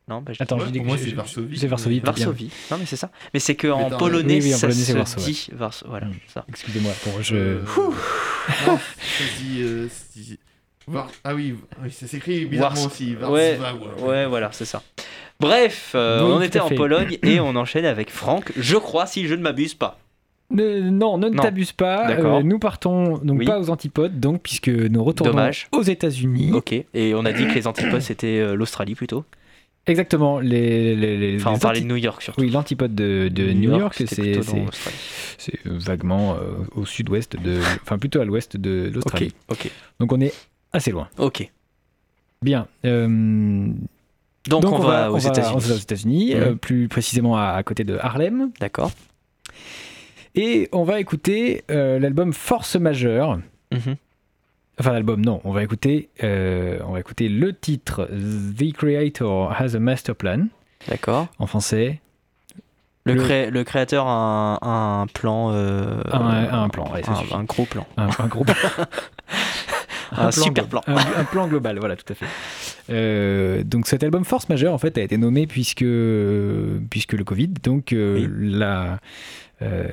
Non, 0.10 0.22
bah, 0.22 0.34
je 0.34 0.44
Attends, 0.44 0.60
je 0.60 0.70
dis 0.70 0.80
que 0.80 0.84
moi, 0.86 0.98
je- 0.98 1.04
c'est 1.06 1.12
Varsovie. 1.16 1.58
C'est 1.58 1.68
Varsovie. 1.68 2.00
Varsovie. 2.02 2.52
Non, 2.70 2.78
mais 2.78 2.86
c'est 2.86 2.98
ça. 2.98 3.10
Mais 3.34 3.40
c'est 3.40 3.56
que 3.56 3.68
Mais 3.68 3.74
en 3.86 3.98
polonais, 3.98 4.34
oui, 4.42 4.48
oui, 4.48 4.54
en 4.54 4.58
ça 4.58 4.68
polonais, 4.68 4.84
c'est 4.84 4.92
se 4.92 4.98
Warsaw, 4.98 5.20
ouais. 5.22 5.26
dit 5.28 5.50
Varso. 5.54 5.86
Voilà, 5.88 6.08
Hmm. 6.08 6.14
ça. 6.28 6.44
Excusez-moi 6.50 6.92
pour 7.06 7.22
je. 7.22 7.36
Euh, 7.38 7.62
non, 8.68 8.78
euh, 9.62 9.88
Var- 10.88 11.12
Ah 11.24 11.36
oui, 11.36 11.56
oui, 11.84 11.92
ça 11.92 12.08
s'écrit 12.08 12.46
bizarrement 12.46 12.80
Wars- 12.82 12.92
aussi. 12.92 13.16
Ouais, 13.30 13.56
Varsovie, 13.56 14.04
ouais, 14.04 14.26
voilà, 14.26 14.50
c'est 14.54 14.66
ça. 14.66 14.82
Bref, 15.40 15.92
euh, 15.96 16.24
Oui, 16.26 16.32
on 16.38 16.42
était 16.42 16.60
en. 16.60 16.70
Pologne 16.70 17.18
et 17.24 17.40
on 17.40 17.56
enchaîne 17.56 17.86
avec 17.86 18.10
Franck, 18.10 18.52
je 18.58 18.76
crois, 18.78 19.06
si 19.06 19.28
je 19.28 19.36
ne 19.36 19.42
m'abuse 19.42 19.74
pas. 19.74 20.00
Ne- 20.50 20.80
non, 20.80 21.18
ne 21.18 21.28
Non. 21.30 21.44
t'abuse 21.44 21.74
pas. 21.74 22.08
D'accord. 22.08 22.38
euh, 22.38 22.42
nous 22.44 22.58
partons 22.58 23.18
donc 23.18 23.40
Oui. 23.40 23.46
pas 23.46 23.60
aux 23.60 23.70
antipodes, 23.70 24.20
donc 24.20 24.42
puisque 24.42 24.70
nous 24.70 25.04
retournons 25.04 25.34
Dommage. 25.34 25.68
aux 25.74 25.82
États-Unis. 25.84 26.52
Ok. 26.54 26.72
Et 26.94 27.14
on 27.14 27.26
a 27.26 27.34
dit 27.34 27.46
que 27.48 27.54
les 27.54 27.68
antipodes 27.68 28.00
c'était 28.02 28.40
euh, 28.40 28.56
l'Australie 28.56 28.96
plutôt. 28.96 29.26
Exactement. 29.88 30.40
Les, 30.40 30.96
les, 30.96 31.18
les- 31.18 31.36
Enfin, 31.38 31.52
on 31.54 31.60
parlait 31.60 31.82
de 31.82 31.86
New 31.86 31.96
York 31.98 32.22
surtout. 32.22 32.42
Oui, 32.42 32.50
l'antipode 32.50 32.94
de, 32.96 33.30
de 33.32 33.52
New, 33.54 33.78
York, 33.78 33.94
c'était 33.96 34.16
c'est 34.16 34.22
plutôt 34.22 34.42
c'est- 34.44 34.58
dans 34.58 34.66
l'Australie. 34.66 34.98
c'est 35.38 35.60
vaguement 35.66 36.36
euh, 36.36 36.64
au 36.76 36.86
sud-ouest 36.86 37.36
de, 37.42 37.60
enfin 37.84 37.98
plutôt 37.98 38.20
à 38.22 38.26
l'ouest 38.26 38.58
de 38.58 38.86
Ok. 38.88 38.96
l'Australie. 38.96 39.34
Ok. 39.50 39.70
Donc 40.00 40.12
on 40.14 40.20
est 40.22 40.34
assez 40.74 40.92
loin. 40.92 41.08
Ok. 41.18 41.50
Bien. 42.42 42.68
euh, 42.86 43.68
Donc, 44.48 44.66
on, 44.66 44.78
va, 44.80 45.12
aux 45.12 45.16
on 45.16 45.18
va- 45.18 45.30
États-Unis. 45.30 45.54
on 45.56 45.58
va 45.58 45.74
aux 45.74 45.78
États-Unis, 45.78 46.36
Mhm. 46.36 46.42
euh, 46.42 46.56
plus 46.56 46.88
précisément 46.88 47.36
à, 47.38 47.50
à 47.52 47.64
côté 47.64 47.84
de 47.84 47.98
Harlem. 48.00 48.52
D'accord. 48.60 48.92
Et 50.36 50.70
on 50.72 50.84
va 50.84 51.00
écouter 51.00 51.64
euh, 51.72 51.98
l'album 52.00 52.32
Force 52.34 52.76
majeure. 52.76 53.40
Mhm. 53.72 53.96
Enfin, 54.80 54.94
l'album, 54.94 55.20
non. 55.26 55.42
On 55.44 55.52
va 55.52 55.64
écouter, 55.64 56.10
on 56.22 56.92
va 56.92 57.00
écouter 57.00 57.28
le 57.30 57.52
titre 57.54 58.08
The 58.58 58.72
Creator 58.74 59.52
Has 59.60 59.76
a 59.76 59.80
Master 59.80 60.16
Plan. 60.16 60.46
D'accord. 60.88 61.28
En 61.40 61.48
français. 61.48 62.00
Le, 63.06 63.14
Le- 63.16 63.24
cré- 63.24 63.50
le 63.50 63.64
créateur 63.64 64.06
a 64.06 64.12
un, 64.12 64.56
a 64.62 65.02
un 65.02 65.08
plan. 65.08 65.50
Un- 65.50 66.64
un 66.64 66.70
plan, 66.70 66.92
ouais, 66.94 67.02
un, 67.10 67.16
suffit. 67.16 67.34
un 67.34 67.44
gros 67.46 67.66
plan. 67.66 67.88
Un, 70.12 70.28
Un 70.28 70.32
super 70.32 70.68
plan. 70.68 70.82
Un, 70.88 70.96
un 70.96 71.24
plan 71.24 71.48
global, 71.48 71.80
voilà, 71.80 71.96
tout 71.96 72.12
à 72.12 72.16
fait. 72.16 72.26
Euh, 72.90 73.64
donc 73.64 73.88
cet 73.88 74.04
album 74.04 74.24
Force 74.24 74.48
Majeure, 74.50 74.74
en 74.74 74.78
fait, 74.78 74.98
a 74.98 75.02
été 75.02 75.18
nommé 75.18 75.48
puisque, 75.48 75.86
puisque 76.90 77.14
le 77.14 77.24
Covid, 77.24 77.50
donc 77.64 77.94
euh, 77.94 78.28
la, 78.40 79.00
euh, 79.62 79.88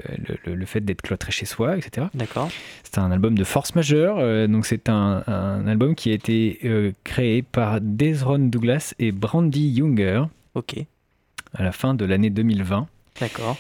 le, 0.46 0.66
fait 0.66 0.80
d'être 0.80 1.02
cloîtré 1.02 1.32
chez 1.32 1.46
soi, 1.46 1.76
etc. 1.76 2.06
D'accord. 2.14 2.48
C'est 2.84 2.98
un 2.98 3.10
album 3.10 3.36
de 3.36 3.44
force 3.44 3.74
majeure. 3.74 4.48
donc 4.48 4.66
c'est 4.66 4.88
un, 4.88 5.24
un 5.26 5.66
album 5.66 5.94
qui 5.94 6.10
a 6.10 6.14
été 6.14 6.94
créé 7.02 7.42
par 7.42 7.80
Desron 7.80 8.38
Douglas 8.38 8.94
et 8.98 9.10
Brandy 9.12 9.68
Younger 9.70 10.24
Ok. 10.54 10.76
à 11.54 11.62
la 11.64 11.72
fin 11.72 11.94
de 11.94 12.04
l'année 12.04 12.30
2020. 12.30 12.86
D'accord. 13.20 13.56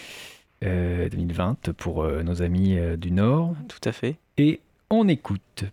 Euh, 0.64 1.08
2020 1.08 1.72
pour 1.76 2.06
nos 2.06 2.42
amis 2.42 2.78
du 2.96 3.10
Nord. 3.10 3.54
Tout 3.68 3.88
à 3.88 3.92
fait. 3.92 4.16
Et 4.38 4.60
on 4.90 5.08
écoute. 5.08 5.64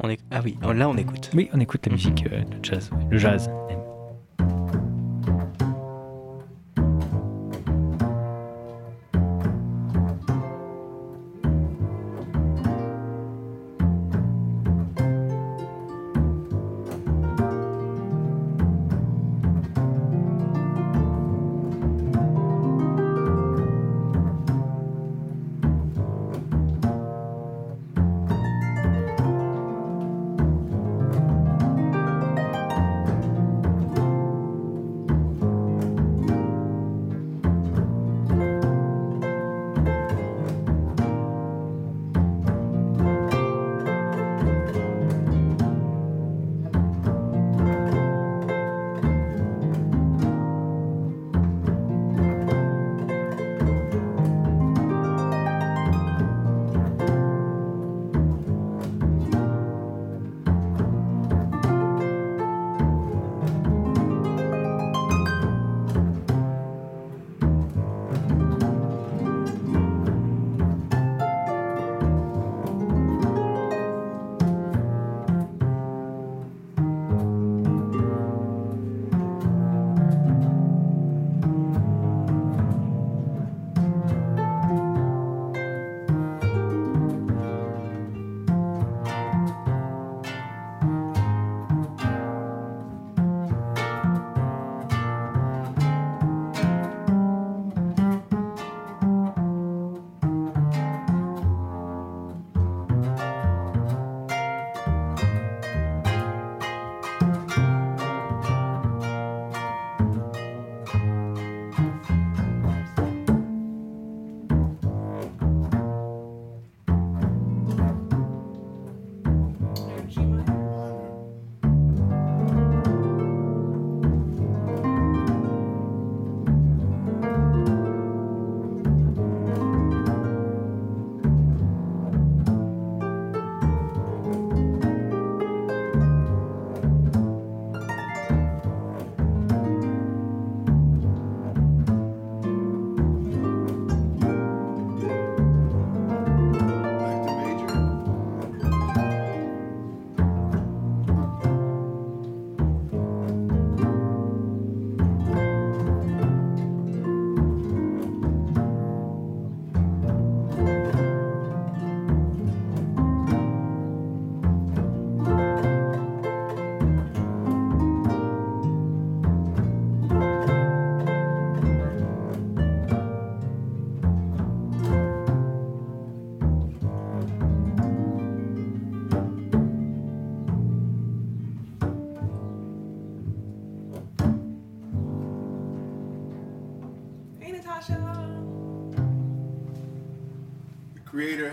On. 0.00 0.08
Ah 0.30 0.40
oui, 0.44 0.56
là 0.62 0.88
on 0.88 0.96
écoute. 0.96 1.30
Oui, 1.34 1.48
on 1.52 1.60
écoute 1.60 1.86
la 1.86 1.92
musique, 1.92 2.24
euh, 2.30 2.40
le 2.40 2.58
jazz. 2.62 2.90
Le 3.10 3.18
jazz. 3.18 3.50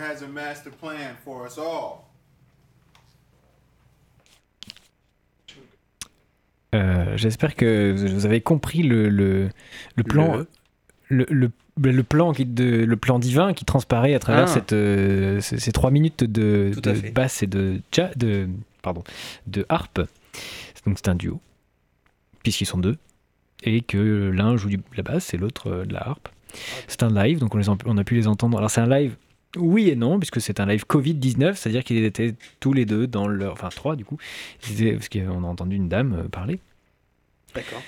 Has 0.06 0.24
a 0.24 0.28
master 0.28 0.72
plan 0.72 1.16
for 1.24 1.45
us 1.45 1.58
all. 1.58 2.01
Euh, 6.74 7.16
J'espère 7.16 7.56
que 7.56 7.93
vous 7.97 8.26
avez 8.26 8.41
compris 8.41 8.84
le, 8.84 9.08
le, 9.10 9.49
le 9.95 10.03
plan, 10.03 10.43
le, 11.08 11.26
le, 11.30 11.51
le 11.78 12.03
plan 12.03 12.34
qui 12.34 12.45
de, 12.45 12.84
le 12.84 12.97
plan 12.97 13.18
divin 13.20 13.53
qui 13.53 13.64
transparaît 13.66 14.14
à 14.14 14.20
travers 14.20 14.43
Ah. 14.43 14.47
cette, 14.47 14.74
euh, 14.74 15.39
ces, 15.39 15.58
ces 15.60 15.72
trois 15.72 15.91
minutes 15.91 16.24
de, 16.24 16.72
de 16.82 17.12
basse 17.12 17.43
et 17.43 17.47
de, 17.47 17.80
ja- 17.93 18.12
de, 18.16 18.49
pardon, 18.82 19.03
de 19.47 19.66
harpe. 19.70 20.01
Donc 20.86 20.97
c'est 20.97 21.08
un 21.08 21.16
duo, 21.16 21.39
puisqu'ils 22.43 22.66
sont 22.66 22.78
deux, 22.78 22.97
et 23.64 23.82
que 23.82 24.30
l'un 24.34 24.58
joue 24.58 24.70
de 24.70 24.78
la 24.97 25.03
basse 25.03 25.34
et 25.34 25.38
l'autre 25.38 25.68
euh, 25.72 25.86
de 25.86 25.93
la 25.93 26.06
harpe. 26.08 26.28
C'est 26.88 27.03
un 27.03 27.10
live, 27.24 27.39
donc 27.39 27.56
on, 27.56 27.58
les 27.58 27.70
en- 27.70 27.78
on 27.86 27.97
a 27.97 28.03
pu 28.03 28.16
les 28.16 28.28
entendre. 28.28 28.58
Alors 28.58 28.70
c'est 28.70 28.82
un 28.82 28.89
live, 28.89 29.16
oui 29.58 29.89
et 29.89 29.95
non, 29.95 30.20
puisque 30.20 30.41
c'est 30.41 30.60
un 30.60 30.66
live 30.66 30.84
Covid-19, 30.89 31.56
c'est-à-dire 31.56 31.84
qu'ils 31.84 32.03
étaient 32.03 32.36
tous 32.60 32.74
les 32.74 32.86
deux 32.86 33.08
dans 33.08 33.28
leur... 33.28 33.53
Enfin 33.53 33.70
trois 33.70 33.95
du 33.95 34.06
coup, 34.06 34.18
parce 34.62 35.10
qu'on 35.10 35.43
a 35.43 35.47
entendu 35.47 35.76
une 35.76 35.89
dame 35.89 36.14
euh, 36.26 36.28
parler 36.30 36.60
D'accord. 37.53 37.82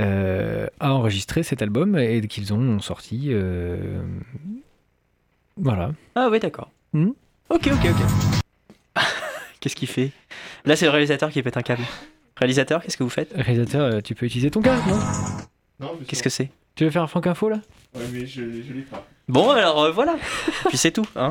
euh, 0.00 0.66
a 0.80 0.92
enregistré 0.94 1.42
cet 1.42 1.62
album 1.62 1.96
et 1.98 2.20
qu'ils 2.28 2.52
ont 2.54 2.78
sorti. 2.80 3.26
euh, 3.28 4.02
Voilà. 5.56 5.92
Ah 6.14 6.28
ouais, 6.30 6.38
d'accord. 6.40 6.70
Hmm. 6.92 7.10
Ok, 7.48 7.68
ok, 7.72 7.86
ok. 7.90 9.02
qu'est-ce 9.60 9.76
qu'il 9.76 9.88
fait? 9.88 10.10
Là, 10.64 10.76
c'est 10.76 10.86
le 10.86 10.90
réalisateur 10.90 11.30
qui 11.30 11.42
pète 11.42 11.56
un 11.56 11.62
câble. 11.62 11.82
Réalisateur, 12.36 12.82
qu'est-ce 12.82 12.96
que 12.96 13.02
vous 13.02 13.10
faites? 13.10 13.32
Réalisateur, 13.34 13.82
euh, 13.96 14.00
tu 14.00 14.14
peux 14.14 14.24
utiliser 14.26 14.50
ton 14.50 14.62
casque, 14.62 14.86
non? 14.86 14.98
Non, 15.80 15.96
mais 15.98 16.06
Qu'est-ce 16.06 16.22
que 16.22 16.30
c'est? 16.30 16.50
Tu 16.74 16.84
veux 16.84 16.90
faire 16.90 17.02
un 17.02 17.06
Franck 17.06 17.26
Info 17.26 17.48
là? 17.50 17.60
Ouais, 17.94 18.02
mais 18.12 18.26
je, 18.26 18.42
je 18.42 18.72
l'ai 18.72 18.82
pas. 18.82 19.06
Bon, 19.28 19.50
alors 19.50 19.80
euh, 19.84 19.90
voilà. 19.92 20.16
Puis 20.68 20.76
c'est 20.76 20.90
tout. 20.90 21.06
Hein. 21.14 21.30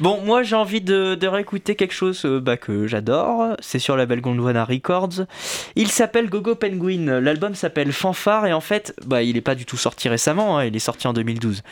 Bon, 0.00 0.20
moi 0.20 0.42
j'ai 0.42 0.56
envie 0.56 0.80
de, 0.80 1.14
de 1.14 1.26
réécouter 1.28 1.76
quelque 1.76 1.94
chose 1.94 2.22
euh, 2.24 2.40
bah, 2.40 2.56
que 2.56 2.88
j'adore. 2.88 3.54
C'est 3.60 3.78
sur 3.78 3.94
la 3.96 4.02
label 4.02 4.20
Gondwana 4.20 4.64
Records. 4.64 5.26
Il 5.76 5.88
s'appelle 5.92 6.28
Gogo 6.28 6.56
Penguin. 6.56 7.20
L'album 7.20 7.54
s'appelle 7.54 7.92
Fanfare 7.92 8.46
et 8.46 8.52
en 8.52 8.60
fait, 8.60 8.94
bah, 9.06 9.22
il 9.22 9.34
n'est 9.34 9.42
pas 9.42 9.54
du 9.54 9.64
tout 9.64 9.76
sorti 9.76 10.08
récemment. 10.08 10.58
hein, 10.58 10.64
il 10.64 10.74
est 10.74 10.80
sorti 10.80 11.06
en 11.06 11.12
2012. 11.12 11.62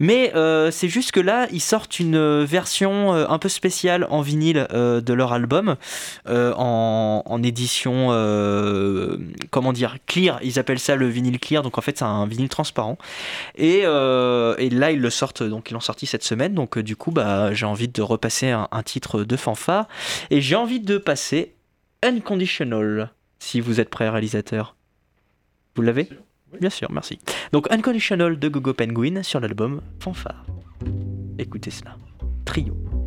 Mais 0.00 0.32
euh, 0.34 0.72
c'est 0.72 0.88
juste 0.88 1.12
que 1.12 1.20
là, 1.20 1.46
ils 1.52 1.60
sortent 1.60 2.00
une 2.00 2.42
version 2.42 3.14
euh, 3.14 3.26
un 3.28 3.38
peu 3.38 3.48
spéciale 3.48 4.08
en 4.10 4.22
vinyle 4.22 4.66
euh, 4.72 5.00
de 5.00 5.12
leur 5.14 5.32
album 5.32 5.76
euh, 6.28 6.52
en, 6.56 7.22
en 7.24 7.42
édition, 7.44 8.08
euh, 8.10 9.16
comment 9.50 9.72
dire, 9.72 9.98
clear. 10.08 10.40
Ils 10.42 10.58
appellent 10.58 10.80
ça 10.80 10.96
le 10.96 11.06
vinyle 11.06 11.38
clear. 11.38 11.62
Donc 11.62 11.78
en 11.78 11.82
fait, 11.82 11.98
c'est 11.98 12.04
un 12.04 12.26
vinyle 12.26 12.48
transparent. 12.48 12.98
Et, 13.56 13.79
euh, 13.84 14.54
et 14.58 14.70
là, 14.70 14.90
ils 14.90 15.00
le 15.00 15.10
sortent, 15.10 15.42
donc 15.42 15.70
ils 15.70 15.74
l'ont 15.74 15.80
sorti 15.80 16.06
cette 16.06 16.24
semaine. 16.24 16.54
Donc 16.54 16.78
euh, 16.78 16.82
du 16.82 16.96
coup, 16.96 17.10
bah, 17.10 17.52
j'ai 17.52 17.66
envie 17.66 17.88
de 17.88 18.02
repasser 18.02 18.50
un, 18.50 18.68
un 18.70 18.82
titre 18.82 19.24
de 19.24 19.36
fanfare. 19.36 19.86
Et 20.30 20.40
j'ai 20.40 20.56
envie 20.56 20.80
de 20.80 20.98
passer 20.98 21.54
Unconditional, 22.02 23.10
si 23.38 23.60
vous 23.60 23.80
êtes 23.80 23.90
prêt, 23.90 24.08
réalisateur. 24.08 24.76
Vous 25.76 25.82
l'avez 25.82 26.08
Bien 26.58 26.70
sûr, 26.70 26.90
merci. 26.90 27.18
Donc 27.52 27.70
Unconditional 27.70 28.38
de 28.38 28.48
Gogo 28.48 28.74
Penguin 28.74 29.22
sur 29.22 29.40
l'album 29.40 29.82
Fanfare. 30.00 30.44
Écoutez 31.38 31.70
cela. 31.70 31.96
Trio. 32.44 32.99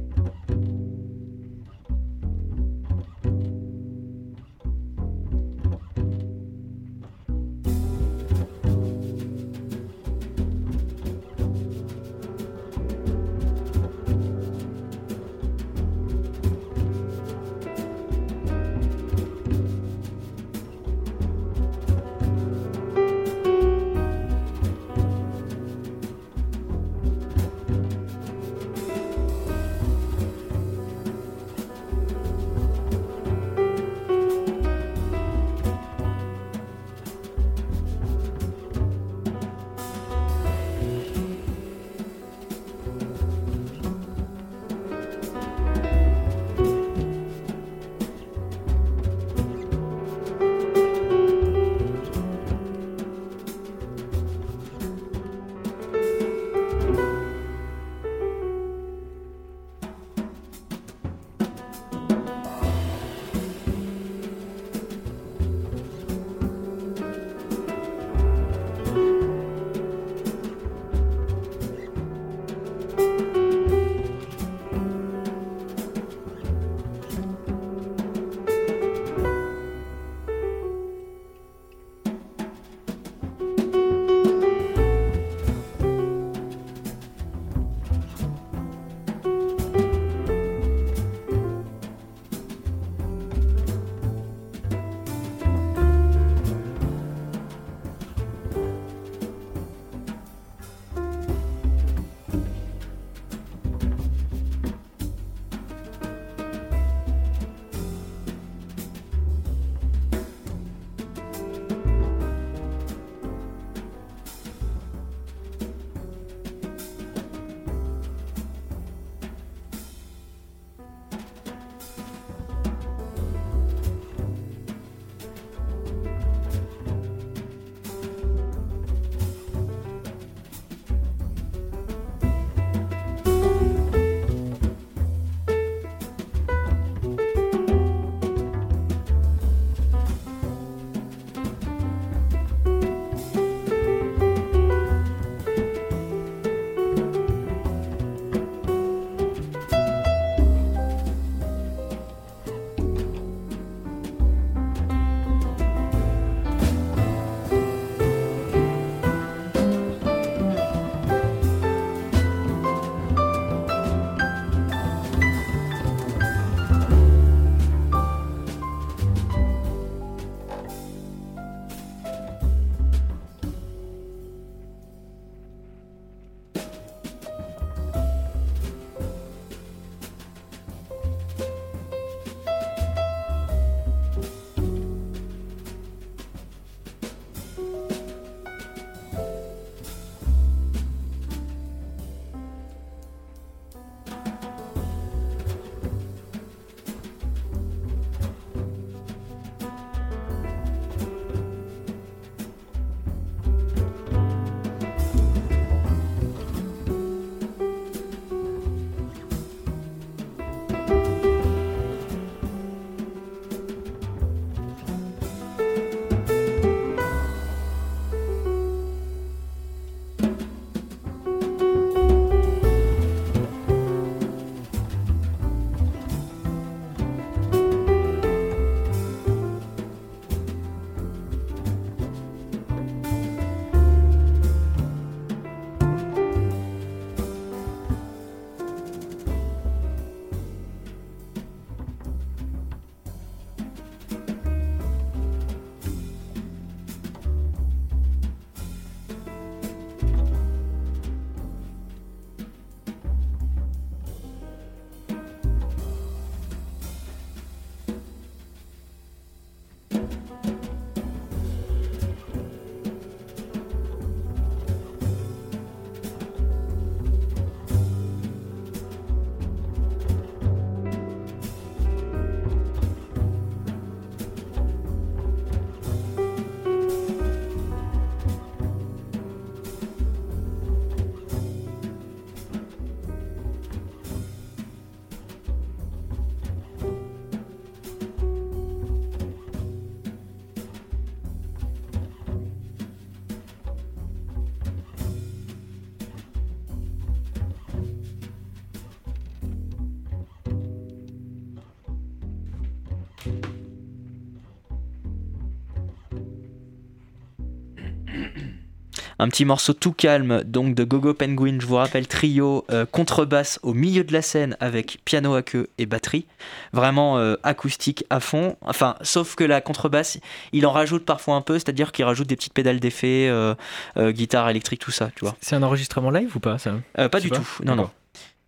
Un 309.23 309.29
petit 309.29 309.45
morceau 309.45 309.71
tout 309.71 309.93
calme, 309.93 310.43
donc 310.43 310.75
de 310.75 310.83
Gogo 310.83 311.13
Penguin, 311.13 311.57
je 311.61 311.65
vous 311.65 311.77
rappelle, 311.77 312.07
trio, 312.07 312.65
euh, 312.69 312.85
contrebasse 312.85 313.57
au 313.63 313.73
milieu 313.73 314.03
de 314.03 314.11
la 314.11 314.21
scène 314.21 314.57
avec 314.59 314.99
piano 315.05 315.33
à 315.33 315.41
queue 315.41 315.69
et 315.77 315.85
batterie. 315.85 316.25
Vraiment 316.73 317.17
euh, 317.19 317.37
acoustique 317.41 318.03
à 318.09 318.19
fond. 318.19 318.57
Enfin, 318.59 318.97
sauf 319.01 319.35
que 319.35 319.45
la 319.45 319.61
contrebasse, 319.61 320.19
il 320.51 320.67
en 320.67 320.73
rajoute 320.73 321.05
parfois 321.05 321.35
un 321.35 321.41
peu, 321.41 321.53
c'est-à-dire 321.53 321.93
qu'il 321.93 322.03
rajoute 322.03 322.27
des 322.27 322.35
petites 322.35 322.51
pédales 322.51 322.81
d'effet, 322.81 323.29
euh, 323.29 323.55
guitare 323.97 324.49
électrique, 324.49 324.81
tout 324.81 324.91
ça, 324.91 325.09
tu 325.15 325.23
vois. 325.23 325.37
C'est 325.39 325.55
un 325.55 325.63
enregistrement 325.63 326.09
live 326.09 326.35
ou 326.35 326.41
pas 326.41 326.57
ça? 326.57 326.73
Pas 326.93 327.21
du 327.21 327.31
tout, 327.31 327.47
non, 327.63 327.77
non. 327.77 327.89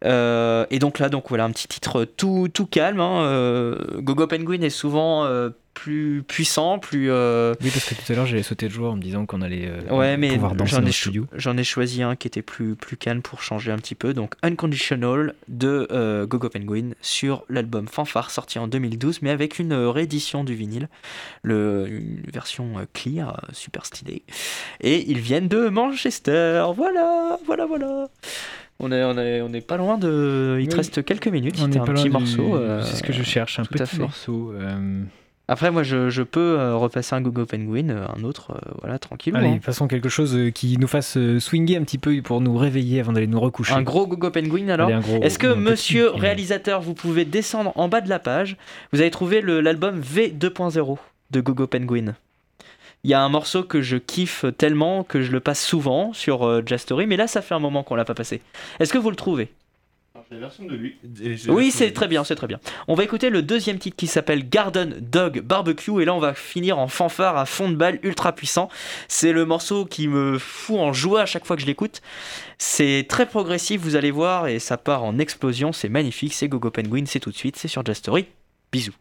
Euh, 0.04 0.66
et 0.70 0.80
donc 0.80 1.00
là, 1.00 1.10
donc 1.10 1.26
voilà, 1.30 1.46
un 1.46 1.52
petit 1.52 1.68
titre 1.68 2.04
tout, 2.06 2.50
tout 2.54 2.66
calme. 2.66 3.00
hein, 3.00 3.22
euh, 3.24 3.78
Gogo 4.02 4.28
Penguin 4.28 4.62
est 4.62 4.70
souvent 4.70 5.24
euh, 5.26 5.50
plus 5.74 6.22
puissant, 6.28 6.80
plus. 6.80 7.10
Oui, 7.12 7.70
parce 7.72 7.86
que 7.90 7.96
tout 7.96 8.12
à 8.12 8.16
l'heure 8.16 8.26
j'avais 8.26 8.44
sauté 8.44 8.68
de 8.68 8.72
joie 8.74 8.92
en 8.92 8.98
me 8.98 9.02
disant 9.02 9.26
qu'on 9.26 9.42
allait 9.42 9.72
Ouais, 9.90 10.16
mais 10.18 10.34
pouvoir 10.34 10.54
danser 10.56 10.72
j'en 10.72 10.78
dans 10.78 10.84
ai, 10.84 10.88
le 10.88 10.92
cho- 10.92 11.02
studio. 11.10 11.26
j'en 11.34 11.58
ai 11.58 11.64
choisi 11.64 12.04
un 12.04 12.16
qui 12.16 12.28
était 12.28 12.42
plus, 12.42 12.76
plus 12.76 12.98
calme 12.98 13.22
pour 13.22 13.42
changer 13.42 13.72
un 13.72 13.78
petit 13.78 13.96
peu. 13.96 14.14
Donc 14.14 14.34
Unconditional 14.44 15.34
de 15.48 15.88
Gogo 16.30 16.50
Penguin 16.50 16.90
sur 17.02 17.44
l'album 17.50 17.88
Fanfare 17.88 18.32
sorti 18.32 18.60
en 18.60 18.68
2012, 18.68 19.22
mais 19.22 19.32
avec 19.32 19.60
une 19.60 19.74
réédition 19.74 20.44
du 20.44 20.56
vinyle, 20.56 20.88
le, 21.42 21.88
une 21.90 22.24
version 22.32 22.74
clear, 22.94 23.42
super 23.54 23.86
stylée. 23.86 24.24
Et 24.82 25.10
ils 25.10 25.20
viennent 25.20 25.48
de 25.48 25.68
Manchester. 25.70 26.66
Voilà, 26.76 27.38
voilà, 27.46 27.66
voilà. 27.66 28.08
On 28.80 28.92
est, 28.92 29.04
on 29.04 29.18
est, 29.18 29.42
on 29.42 29.54
est 29.54 29.66
pas 29.66 29.78
loin 29.78 29.98
de. 29.98 30.58
Il 30.60 30.68
te 30.68 30.74
Oui. 30.74 30.78
reste 30.78 31.04
quelques 31.06 31.28
minutes. 31.30 31.56
On 31.62 31.72
est 31.72 31.78
un 31.78 31.86
pas 31.86 31.94
petit 31.94 32.10
loin 32.10 32.20
du- 32.20 32.36
morceau. 32.38 32.56
euh, 32.58 32.82
C'est 32.84 32.98
ce 32.98 33.04
que 33.04 33.14
je 33.14 33.24
cherche, 33.24 33.58
un 33.60 33.64
tout 33.64 33.74
petit 33.74 34.00
morceau. 34.00 34.52
euh, 34.54 35.02
Après, 35.48 35.70
moi, 35.72 35.84
je, 35.84 36.10
je 36.10 36.24
peux 36.24 36.58
euh, 36.60 36.76
repasser 36.76 37.14
un 37.16 37.22
Gogo 37.22 37.46
Penguin, 37.46 37.90
euh, 37.90 38.06
un 38.18 38.24
autre, 38.24 38.52
euh, 38.52 38.72
voilà, 38.82 38.98
tranquillement. 39.00 39.40
Allez, 39.40 39.48
hein. 39.50 39.60
façon 39.62 39.88
quelque 39.88 40.10
chose 40.10 40.36
euh, 40.36 40.50
qui 40.50 40.78
nous 40.80 40.88
fasse 40.88 41.18
euh, 41.18 41.40
swinger 41.40 41.78
un 41.78 41.84
petit 41.84 42.00
peu 42.00 42.20
pour 42.24 42.42
nous 42.42 42.58
réveiller 42.58 43.00
avant 43.00 43.14
d'aller 43.14 43.28
nous 43.28 43.40
recoucher. 43.40 43.74
Un 43.76 43.84
gros 43.84 44.08
Gogo 44.08 44.32
Penguin 44.32 44.70
alors 44.70 44.90
Est-ce 45.22 45.38
que 45.40 45.48
petit, 45.54 45.60
monsieur 45.60 46.10
réalisateur, 46.10 46.82
vous 46.82 46.96
pouvez 46.96 47.26
descendre 47.26 47.72
en 47.76 47.88
bas 47.90 48.02
de 48.02 48.10
la 48.10 48.18
page? 48.20 48.58
Vous 48.92 49.00
avez 49.02 49.12
trouvé 49.12 49.42
l'album 49.42 50.02
V2.0 50.02 50.98
de 51.32 51.42
Gogo 51.42 51.68
Penguin. 51.68 52.16
Il 53.06 53.10
y 53.10 53.14
a 53.14 53.22
un 53.22 53.30
morceau 53.30 53.62
que 53.62 53.84
je 53.84 53.98
kiffe 53.98 54.46
tellement 54.58 55.04
que 55.04 55.22
je 55.22 55.32
le 55.32 55.40
passe 55.40 55.64
souvent 55.64 56.12
sur 56.12 56.42
euh, 56.42 56.64
Jazz 56.66 56.82
Story, 56.82 57.06
mais 57.06 57.18
là 57.18 57.28
ça 57.28 57.44
fait 57.44 57.54
un 57.54 57.60
moment 57.60 57.84
qu'on 57.84 57.94
l'a 57.94 58.04
pas 58.04 58.16
passé. 58.16 58.42
Est-ce 58.80 58.92
que 58.92 58.98
vous 58.98 59.12
le 59.12 59.16
trouvez? 59.16 59.54
La 60.32 60.40
version 60.40 60.66
de 60.66 60.76
lui. 60.76 60.98
Oui, 61.48 61.70
c'est 61.70 61.92
très 61.92 62.08
bien, 62.08 62.24
c'est 62.24 62.34
très 62.34 62.48
bien. 62.48 62.60
On 62.88 62.96
va 62.96 63.04
écouter 63.04 63.30
le 63.30 63.44
deuxième 63.44 63.78
titre 63.78 63.96
qui 63.96 64.08
s'appelle 64.08 64.50
Garden 64.50 64.96
Dog 65.00 65.42
Barbecue 65.42 66.02
et 66.02 66.06
là 66.06 66.16
on 66.16 66.20
va 66.20 66.34
finir 66.34 66.80
en 66.80 66.88
fanfare 66.88 67.38
à 67.38 67.46
fond 67.46 67.70
de 67.70 67.76
balle 67.76 68.00
ultra 68.02 68.34
puissant. 68.34 68.70
C'est 69.08 69.34
le 69.34 69.46
morceau 69.46 69.86
qui 69.86 70.08
me 70.08 70.40
fout 70.40 70.80
en 70.80 70.92
joie 70.92 71.22
à 71.22 71.26
chaque 71.28 71.46
fois 71.46 71.56
que 71.56 71.62
je 71.62 71.68
l'écoute. 71.68 72.02
C'est 72.58 73.06
très 73.08 73.28
progressif, 73.28 73.82
vous 73.82 73.96
allez 73.96 74.10
voir, 74.10 74.48
et 74.48 74.58
ça 74.58 74.78
part 74.78 75.04
en 75.04 75.20
explosion, 75.20 75.74
c'est 75.74 75.90
magnifique, 75.90 76.34
c'est 76.34 76.48
Gogo 76.48 76.72
Penguin, 76.72 77.04
c'est 77.06 77.20
tout 77.20 77.30
de 77.30 77.38
suite, 77.38 77.56
c'est 77.56 77.68
sur 77.68 77.86
Jazz 77.86 77.98
Story. 77.98 78.26
Bisous. 78.72 78.96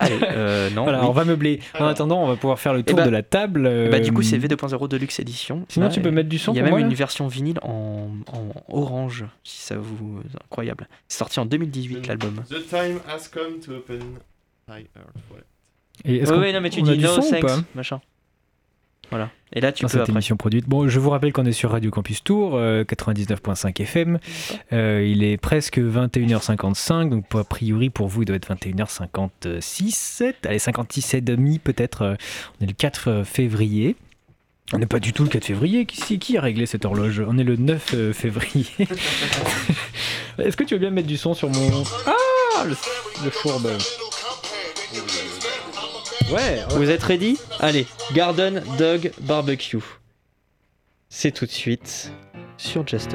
Allez, 0.00 0.18
euh, 0.22 0.70
non. 0.74 0.84
Voilà, 0.84 1.00
oui. 1.02 1.06
on 1.08 1.12
va 1.12 1.24
meubler. 1.24 1.60
En 1.78 1.86
attendant, 1.86 2.22
on 2.22 2.26
va 2.28 2.36
pouvoir 2.36 2.58
faire 2.60 2.72
le 2.74 2.82
tour 2.82 2.96
bah- 2.96 3.04
de 3.06 3.10
la 3.10 3.22
table. 3.22 3.66
Eh 3.86 3.88
bah, 3.88 4.00
du 4.00 4.12
coup, 4.12 4.20
euh, 4.20 4.24
c'est 4.24 4.38
V2.0 4.38 4.88
Deluxe 4.88 5.18
Edition. 5.20 5.64
Sinon, 5.68 5.86
Là, 5.86 5.92
tu 5.92 6.00
peux 6.00 6.08
et- 6.08 6.12
mettre 6.12 6.28
du 6.28 6.38
son 6.38 6.52
Il 6.52 6.56
y 6.56 6.60
a 6.60 6.62
même 6.62 6.70
moi, 6.70 6.80
une 6.80 6.94
version 6.94 7.26
vinyle 7.26 7.58
en, 7.62 8.08
en 8.32 8.52
orange, 8.68 9.24
si 9.44 9.60
ça 9.62 9.76
vous. 9.76 10.20
Incroyable. 10.44 10.88
C'est 11.08 11.18
sorti 11.18 11.40
en 11.40 11.46
2018 11.46 12.06
l'album. 12.06 12.42
The 12.48 12.66
time 12.68 13.00
has 13.08 13.28
come 13.32 13.58
to 13.64 13.72
open 13.72 13.98
my 14.68 14.74
heart. 14.94 15.14
Voilà. 15.30 15.44
Et 16.04 16.18
est-ce 16.18 16.32
oui, 16.32 16.52
non, 16.52 16.60
mais 16.60 16.70
tu 16.70 16.80
dis 16.82 16.96
du 16.96 17.04
no 17.04 17.14
son 17.14 17.20
ou 17.22 17.30
thanks, 17.30 17.42
pas? 17.42 17.58
machin. 17.74 18.00
Voilà. 19.10 19.30
Et 19.54 19.60
là, 19.62 19.72
tu 19.72 19.82
dans 19.82 19.88
peux 19.88 19.92
cette 19.92 20.00
après. 20.02 20.12
émission 20.12 20.36
produite. 20.36 20.68
Bon, 20.68 20.86
je 20.88 21.00
vous 21.00 21.08
rappelle 21.08 21.32
qu'on 21.32 21.46
est 21.46 21.52
sur 21.52 21.70
Radio 21.70 21.90
Campus 21.90 22.22
Tour, 22.22 22.54
euh, 22.56 22.84
99.5 22.84 23.80
FM. 23.80 24.18
Euh, 24.74 25.02
il 25.06 25.24
est 25.24 25.38
presque 25.38 25.78
21h55, 25.78 27.08
donc 27.08 27.24
a 27.34 27.44
priori 27.44 27.88
pour 27.88 28.08
vous, 28.08 28.22
il 28.22 28.26
doit 28.26 28.36
être 28.36 28.48
21h56, 28.54 29.90
7, 29.92 30.36
allez, 30.46 30.58
56 30.58 31.14
et 31.14 31.20
demi 31.22 31.58
peut-être. 31.58 32.02
euh, 32.02 32.14
on 32.60 32.64
est 32.64 32.68
le 32.68 32.74
4 32.74 33.22
février. 33.24 33.96
On 34.74 34.78
n'est 34.78 34.84
pas 34.86 35.00
du 35.00 35.14
tout 35.14 35.22
le 35.24 35.30
4 35.30 35.46
février. 35.46 35.86
Qui, 35.86 36.18
qui 36.18 36.36
a 36.36 36.42
réglé 36.42 36.66
cette 36.66 36.84
horloge? 36.84 37.22
On 37.26 37.38
est 37.38 37.44
le 37.44 37.56
9 37.56 37.94
euh, 37.94 38.12
février. 38.12 38.66
Est-ce 40.38 40.58
que 40.58 40.64
tu 40.64 40.74
veux 40.74 40.80
bien 40.80 40.90
mettre 40.90 41.08
du 41.08 41.16
son 41.16 41.32
sur 41.32 41.48
mon. 41.48 41.84
Ah 42.06 42.64
Le, 42.66 42.76
le 43.24 43.30
fourbe. 43.30 43.70
Ouais, 46.30 46.62
Vous 46.70 46.90
êtes 46.90 47.02
ready 47.02 47.38
Allez, 47.58 47.86
Garden 48.12 48.62
Dog 48.76 49.12
Barbecue. 49.20 49.78
C'est 51.08 51.32
tout 51.32 51.46
de 51.46 51.50
suite 51.50 52.12
sur 52.58 52.86
Just 52.86 53.12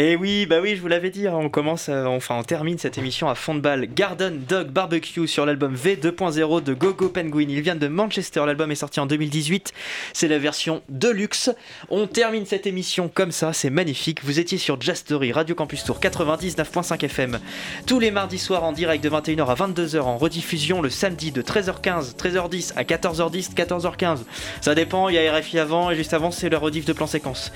Et 0.00 0.14
oui, 0.14 0.46
bah 0.46 0.60
oui, 0.62 0.76
je 0.76 0.80
vous 0.80 0.86
l'avais 0.86 1.10
dit, 1.10 1.26
hein, 1.26 1.34
on 1.34 1.48
commence, 1.48 1.88
euh, 1.88 2.04
enfin 2.04 2.36
on 2.38 2.44
termine 2.44 2.78
cette 2.78 2.98
émission 2.98 3.28
à 3.28 3.34
fond 3.34 3.56
de 3.56 3.60
balle. 3.60 3.88
Garden 3.92 4.44
Dog 4.48 4.68
Barbecue 4.68 5.26
sur 5.26 5.44
l'album 5.44 5.74
V2.0 5.74 6.62
de 6.62 6.72
Gogo 6.72 7.08
Penguin. 7.08 7.46
Il 7.48 7.60
vient 7.62 7.74
de 7.74 7.88
Manchester, 7.88 8.44
l'album 8.46 8.70
est 8.70 8.76
sorti 8.76 9.00
en 9.00 9.06
2018. 9.06 9.72
C'est 10.12 10.28
la 10.28 10.38
version 10.38 10.82
deluxe. 10.88 11.50
On 11.90 12.06
termine 12.06 12.46
cette 12.46 12.68
émission 12.68 13.10
comme 13.12 13.32
ça, 13.32 13.52
c'est 13.52 13.70
magnifique. 13.70 14.22
Vous 14.22 14.38
étiez 14.38 14.56
sur 14.56 14.80
Jazz 14.80 15.04
Radio 15.10 15.56
Campus 15.56 15.82
Tour 15.82 15.98
99.5 15.98 17.04
FM. 17.04 17.40
Tous 17.84 17.98
les 17.98 18.12
mardis 18.12 18.38
soirs 18.38 18.62
en 18.62 18.70
direct 18.70 19.02
de 19.02 19.10
21h 19.10 19.46
à 19.48 19.54
22h, 19.56 19.98
en 20.02 20.16
rediffusion 20.16 20.80
le 20.80 20.90
samedi 20.90 21.32
de 21.32 21.42
13h15, 21.42 22.14
13h10 22.14 22.74
à 22.76 22.84
14h10, 22.84 23.52
14h15. 23.52 24.18
Ça 24.60 24.76
dépend, 24.76 25.08
il 25.08 25.16
y 25.16 25.18
a 25.18 25.36
RFI 25.36 25.58
avant 25.58 25.90
et 25.90 25.96
juste 25.96 26.14
avant 26.14 26.30
c'est 26.30 26.50
le 26.50 26.56
rediff 26.56 26.84
de 26.84 26.92
plan 26.92 27.08
séquence. 27.08 27.50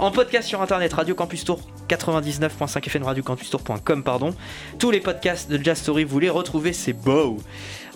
En 0.00 0.10
podcast 0.10 0.48
sur 0.48 0.60
internet, 0.60 0.92
Radio 0.92 1.14
Campus 1.14 1.44
Tour 1.44 1.60
99.5 1.88 2.86
FM, 2.86 3.02
radiocampustour.com, 3.04 4.02
pardon. 4.02 4.34
Tous 4.78 4.90
les 4.90 5.00
podcasts 5.00 5.50
de 5.50 5.62
Jazz 5.62 5.78
Story, 5.78 6.04
vous 6.04 6.18
les 6.18 6.30
retrouvez, 6.30 6.72
c'est 6.72 6.92
beau. 6.92 7.38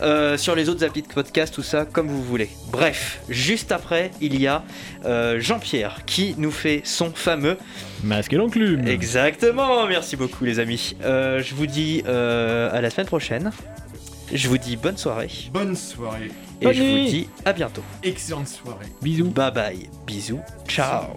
Euh, 0.00 0.36
sur 0.38 0.54
les 0.54 0.68
autres 0.68 0.84
applis 0.84 1.02
de 1.02 1.08
podcast, 1.08 1.52
tout 1.54 1.62
ça, 1.62 1.84
comme 1.84 2.06
vous 2.08 2.22
voulez. 2.22 2.50
Bref, 2.70 3.20
juste 3.28 3.72
après, 3.72 4.10
il 4.20 4.40
y 4.40 4.46
a 4.46 4.62
euh, 5.04 5.40
Jean-Pierre 5.40 6.04
qui 6.06 6.34
nous 6.38 6.52
fait 6.52 6.82
son 6.84 7.10
fameux 7.10 7.56
Masque 8.04 8.32
et 8.32 8.36
l'enclume. 8.36 8.86
Exactement, 8.86 9.86
merci 9.88 10.16
beaucoup 10.16 10.44
les 10.44 10.60
amis. 10.60 10.94
Euh, 11.02 11.42
je 11.42 11.54
vous 11.54 11.66
dis 11.66 12.02
euh, 12.06 12.70
à 12.72 12.80
la 12.80 12.90
semaine 12.90 13.08
prochaine. 13.08 13.50
Je 14.32 14.48
vous 14.48 14.58
dis 14.58 14.76
bonne 14.76 14.98
soirée. 14.98 15.30
Bonne 15.52 15.74
soirée. 15.74 16.30
Et 16.60 16.64
Bonne 16.66 16.74
je 16.74 16.82
vous 16.82 16.88
nuit. 16.88 17.08
dis 17.10 17.28
à 17.44 17.52
bientôt. 17.52 17.82
Excellente 18.02 18.46
soirée. 18.48 18.86
Bisous. 19.00 19.30
Bye 19.30 19.52
bye. 19.52 19.90
Bisous. 20.06 20.40
Ciao. 20.68 21.16